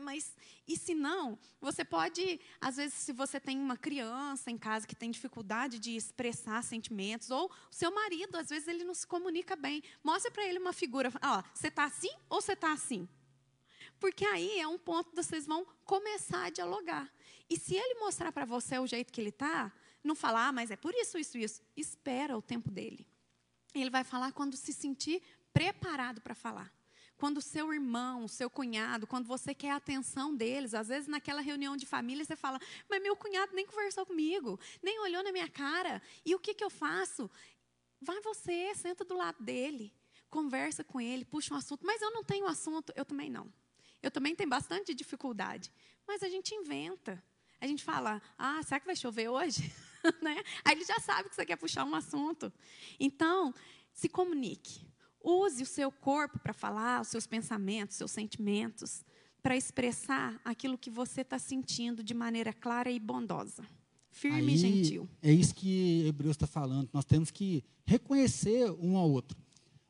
[0.00, 0.34] Mas
[0.66, 1.38] e se não?
[1.60, 5.94] Você pode, às vezes, se você tem uma criança em casa que tem dificuldade de
[5.94, 10.46] expressar sentimentos, ou o seu marido, às vezes ele não se comunica bem, mostre para
[10.46, 13.06] ele uma figura, ó, você está assim ou você está assim?
[14.00, 17.10] Porque aí é um ponto que vocês vão começar a dialogar.
[17.48, 19.72] E se ele mostrar para você o jeito que ele está,
[20.06, 21.62] não falar, ah, mas é por isso, isso, isso.
[21.76, 23.06] Espera o tempo dele.
[23.74, 26.72] Ele vai falar quando se sentir preparado para falar.
[27.16, 31.08] Quando o seu irmão, o seu cunhado, quando você quer a atenção deles, às vezes
[31.08, 35.32] naquela reunião de família você fala, mas meu cunhado nem conversou comigo, nem olhou na
[35.32, 37.30] minha cara, e o que, que eu faço?
[38.00, 39.94] Vai você, senta do lado dele,
[40.28, 43.50] conversa com ele, puxa um assunto, mas eu não tenho assunto, eu também não.
[44.02, 45.72] Eu também tenho bastante dificuldade,
[46.06, 47.22] mas a gente inventa.
[47.58, 49.72] A gente fala, ah, será que vai chover hoje?
[50.22, 50.42] né?
[50.64, 52.52] Aí ele já sabe que você quer puxar um assunto.
[52.98, 53.54] Então,
[53.92, 54.86] se comunique.
[55.22, 59.04] Use o seu corpo para falar, os seus pensamentos, seus sentimentos,
[59.42, 63.64] para expressar aquilo que você está sentindo de maneira clara e bondosa.
[64.10, 65.08] Firme Aí, e gentil.
[65.20, 66.88] É isso que Hebreus está falando.
[66.92, 69.36] Nós temos que reconhecer um ao outro.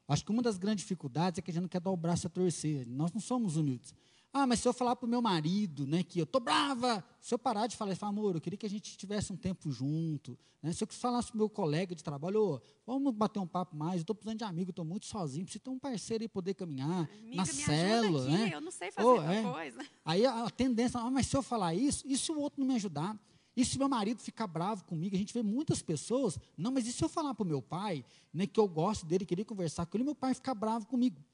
[0.08, 2.26] Acho que uma das grandes dificuldades é que a gente não quer dar o braço
[2.26, 2.86] a torcer.
[2.86, 3.94] Nós não somos humildes.
[4.32, 7.32] Ah, mas se eu falar para o meu marido, né, que eu tô brava, se
[7.32, 9.70] eu parar de falar, e falar, amor, eu queria que a gente tivesse um tempo
[9.70, 10.72] junto, né?
[10.74, 13.94] Se eu falasse para o meu colega de trabalho, oh, vamos bater um papo mais,
[13.96, 17.08] eu estou precisando de amigo, estou muito sozinho, preciso ter um parceiro aí poder caminhar
[17.08, 18.56] Amiga, na me célula, ajuda aqui, né?
[18.56, 19.42] Eu não sei fazer Oh, é.
[19.42, 19.86] coisa.
[20.04, 22.66] Aí a, a tendência, ah, mas se eu falar isso, e se o outro não
[22.66, 23.18] me ajudar?
[23.56, 25.16] E se meu marido ficar bravo comigo?
[25.16, 28.04] A gente vê muitas pessoas, não, mas e se eu falar para o meu pai,
[28.34, 31.24] né, que eu gosto dele, queria conversar com ele, meu pai ficar bravo comigo?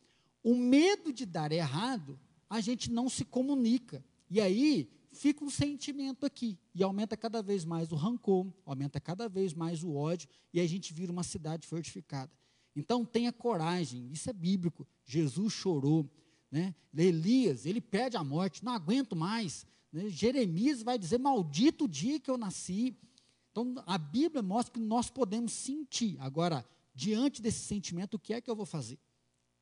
[0.44, 2.16] O medo de dar errado,
[2.52, 4.04] a gente não se comunica.
[4.28, 6.58] E aí fica um sentimento aqui.
[6.74, 10.66] E aumenta cada vez mais o rancor, aumenta cada vez mais o ódio, e a
[10.66, 12.30] gente vira uma cidade fortificada.
[12.76, 14.86] Então tenha coragem, isso é bíblico.
[15.06, 16.06] Jesus chorou.
[16.50, 16.74] Né?
[16.94, 19.66] Elias, ele pede a morte, não aguento mais.
[19.90, 20.10] Né?
[20.10, 22.94] Jeremias vai dizer: Maldito o dia que eu nasci.
[23.50, 26.18] Então, a Bíblia mostra que nós podemos sentir.
[26.20, 28.98] Agora, diante desse sentimento, o que é que eu vou fazer?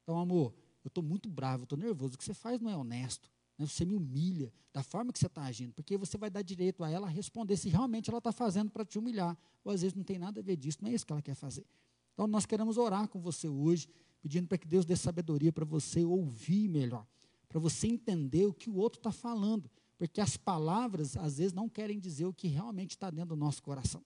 [0.02, 0.52] Então, amor,
[0.84, 2.14] eu estou muito bravo, eu estou nervoso.
[2.14, 3.30] O que você faz não é honesto.
[3.58, 3.66] Né?
[3.66, 6.90] Você me humilha da forma que você está agindo, porque você vai dar direito a
[6.90, 9.36] ela responder se realmente ela está fazendo para te humilhar.
[9.64, 11.34] Ou às vezes não tem nada a ver disso, não é isso que ela quer
[11.34, 11.66] fazer.
[12.14, 13.88] Então, nós queremos orar com você hoje,
[14.20, 17.06] pedindo para que Deus dê sabedoria para você ouvir melhor,
[17.48, 19.70] para você entender o que o outro está falando.
[19.96, 23.62] Porque as palavras, às vezes, não querem dizer o que realmente está dentro do nosso
[23.62, 24.02] coração.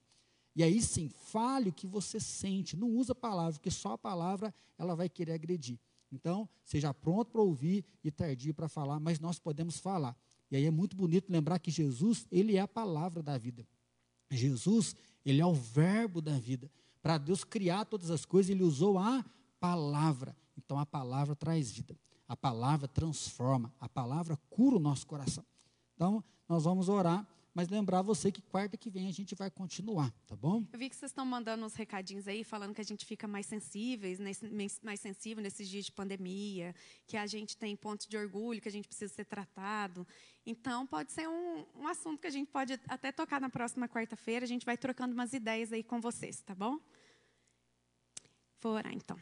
[0.55, 2.77] E aí sim, fale o que você sente.
[2.77, 5.79] Não usa a palavra, porque só a palavra ela vai querer agredir.
[6.15, 10.17] Então, seja pronto para ouvir e tardio para falar, mas nós podemos falar.
[10.49, 13.67] E aí é muito bonito lembrar que Jesus, ele é a palavra da vida.
[14.31, 14.95] Jesus,
[15.25, 16.71] ele é o verbo da vida.
[17.01, 19.23] Para Deus criar todas as coisas, ele usou a
[19.59, 20.35] palavra.
[20.57, 21.97] Então a palavra traz vida.
[22.27, 25.45] A palavra transforma, a palavra cura o nosso coração.
[25.93, 30.13] Então, nós vamos orar, mas lembrar você que quarta que vem a gente vai continuar,
[30.27, 30.67] tá bom?
[30.73, 33.45] Eu vi que vocês estão mandando uns recadinhos aí, falando que a gente fica mais
[33.45, 34.19] sensíveis,
[34.83, 36.75] mais sensível nesses dias de pandemia,
[37.07, 40.05] que a gente tem pontos de orgulho, que a gente precisa ser tratado.
[40.45, 44.43] Então, pode ser um, um assunto que a gente pode até tocar na próxima quarta-feira.
[44.43, 46.77] A gente vai trocando umas ideias aí com vocês, tá bom?
[48.61, 49.17] Vou orar então.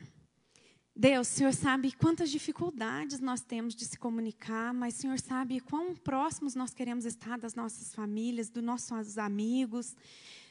[0.96, 5.60] Deus, o Senhor sabe quantas dificuldades nós temos de se comunicar, mas o Senhor sabe
[5.60, 9.96] quão próximos nós queremos estar das nossas famílias, dos nossos amigos.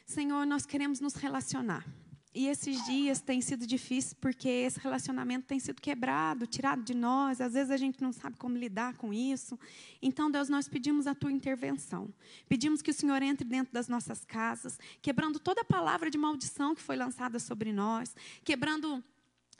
[0.04, 1.86] Senhor, nós queremos nos relacionar.
[2.34, 7.40] E esses dias têm sido difíceis porque esse relacionamento tem sido quebrado, tirado de nós.
[7.40, 9.56] Às vezes a gente não sabe como lidar com isso.
[10.00, 12.12] Então, Deus, nós pedimos a tua intervenção.
[12.48, 16.80] Pedimos que o Senhor entre dentro das nossas casas, quebrando toda palavra de maldição que
[16.80, 19.04] foi lançada sobre nós, quebrando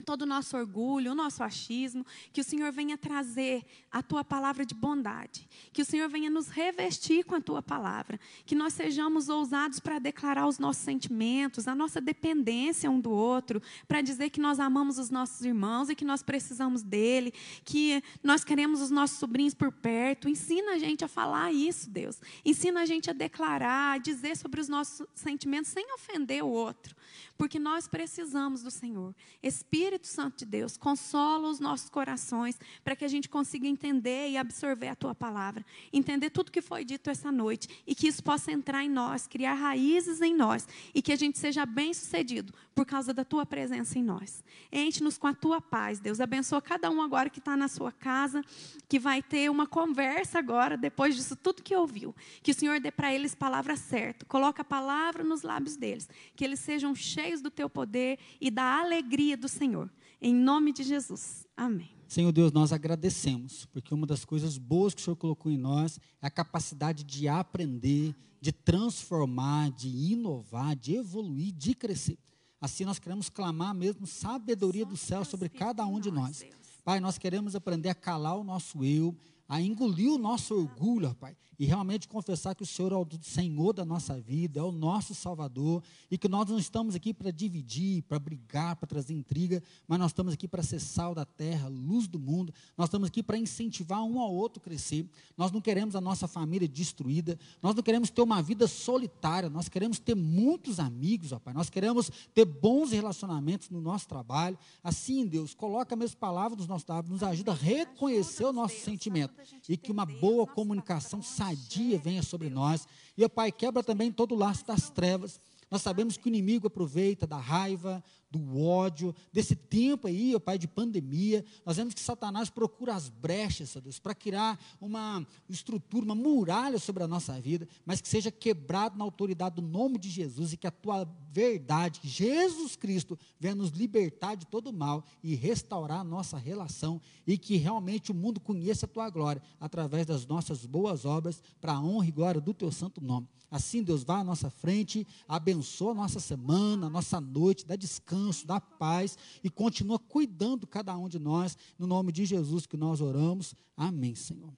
[0.04, 4.64] todo o nosso orgulho, o nosso achismo, que o Senhor venha trazer a tua palavra
[4.64, 9.28] de bondade, que o Senhor venha nos revestir com a tua palavra, que nós sejamos
[9.28, 14.40] ousados para declarar os nossos sentimentos, a nossa dependência um do outro, para dizer que
[14.40, 17.32] nós amamos os nossos irmãos e que nós precisamos dele,
[17.64, 20.28] que nós queremos os nossos sobrinhos por perto.
[20.28, 22.20] Ensina a gente a falar isso, Deus.
[22.44, 26.96] Ensina a gente a declarar, a dizer sobre os nossos sentimentos sem ofender o outro
[27.42, 29.12] porque nós precisamos do Senhor.
[29.42, 34.36] Espírito Santo de Deus, consola os nossos corações para que a gente consiga entender e
[34.36, 38.50] absorver a tua palavra, entender tudo que foi dito essa noite e que isso possa
[38.50, 43.12] entrar em nós, criar raízes em nós e que a gente seja bem-sucedido por causa
[43.12, 44.42] da tua presença em nós.
[44.72, 46.20] Enche-nos com a tua paz, Deus.
[46.20, 48.42] Abençoa cada um agora que está na sua casa,
[48.88, 52.14] que vai ter uma conversa agora, depois disso tudo que ouviu.
[52.42, 56.44] Que o Senhor dê para eles palavra certa, coloca a palavra nos lábios deles, que
[56.44, 59.90] eles sejam cheios do teu poder e da alegria do Senhor.
[60.20, 61.46] Em nome de Jesus.
[61.56, 61.90] Amém.
[62.06, 65.98] Senhor Deus, nós agradecemos, porque uma das coisas boas que o Senhor colocou em nós
[66.20, 72.18] é a capacidade de aprender, de transformar, de inovar, de evoluir, de crescer.
[72.62, 76.44] Assim nós queremos clamar mesmo sabedoria do céu sobre cada um de nós.
[76.84, 79.16] Pai, nós queremos aprender a calar o nosso eu,
[79.52, 83.74] a engolir o nosso orgulho, Pai, e realmente confessar que o Senhor é o Senhor
[83.74, 88.02] da nossa vida, é o nosso Salvador, e que nós não estamos aqui para dividir,
[88.04, 92.08] para brigar, para trazer intriga, mas nós estamos aqui para ser sal da terra, luz
[92.08, 95.06] do mundo, nós estamos aqui para incentivar um ao outro crescer.
[95.36, 99.68] Nós não queremos a nossa família destruída, nós não queremos ter uma vida solitária, nós
[99.68, 104.58] queremos ter muitos amigos, ó Pai, nós queremos ter bons relacionamentos no nosso trabalho.
[104.82, 108.80] Assim, Deus, coloca a mesma palavra nos nossos lábios, nos ajuda a reconhecer o nosso
[108.80, 112.86] sentimento e que uma boa comunicação sadia venha sobre nós.
[113.16, 115.40] E, ó Pai, quebra também todo o laço das trevas.
[115.70, 120.56] Nós sabemos que o inimigo aproveita da raiva, do ódio, desse tempo aí, ó Pai,
[120.56, 121.44] de pandemia.
[121.66, 126.78] Nós vemos que Satanás procura as brechas, ó Deus, para criar uma estrutura, uma muralha
[126.78, 130.56] sobre a nossa vida, mas que seja quebrado na autoridade do nome de Jesus e
[130.56, 136.04] que a tua verdade, Jesus Cristo venha nos libertar de todo mal e restaurar a
[136.04, 141.04] nossa relação e que realmente o mundo conheça a tua glória através das nossas boas
[141.04, 143.28] obras para a honra e glória do teu santo nome.
[143.50, 148.21] Assim, Deus, vá à nossa frente, abençoa a nossa semana, a nossa noite, dá descanso,
[148.44, 153.00] dá paz e continua cuidando cada um de nós, no nome de Jesus que nós
[153.00, 153.54] oramos.
[153.76, 154.52] Amém, Senhor.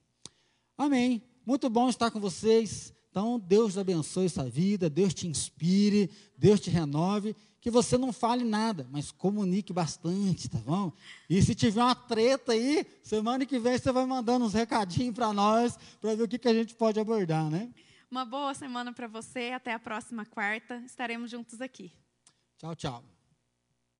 [0.76, 1.22] Amém.
[1.46, 2.92] Muito bom estar com vocês.
[3.10, 7.36] Então, Deus abençoe sua vida, Deus te inspire, Deus te renove.
[7.60, 10.92] Que você não fale nada, mas comunique bastante, tá bom?
[11.30, 15.32] E se tiver uma treta aí, semana que vem você vai mandando uns recadinhos para
[15.32, 17.72] nós, para ver o que, que a gente pode abordar, né?
[18.10, 19.50] Uma boa semana para você.
[19.50, 20.76] Até a próxima quarta.
[20.86, 21.92] Estaremos juntos aqui.
[22.58, 23.13] Tchau, tchau.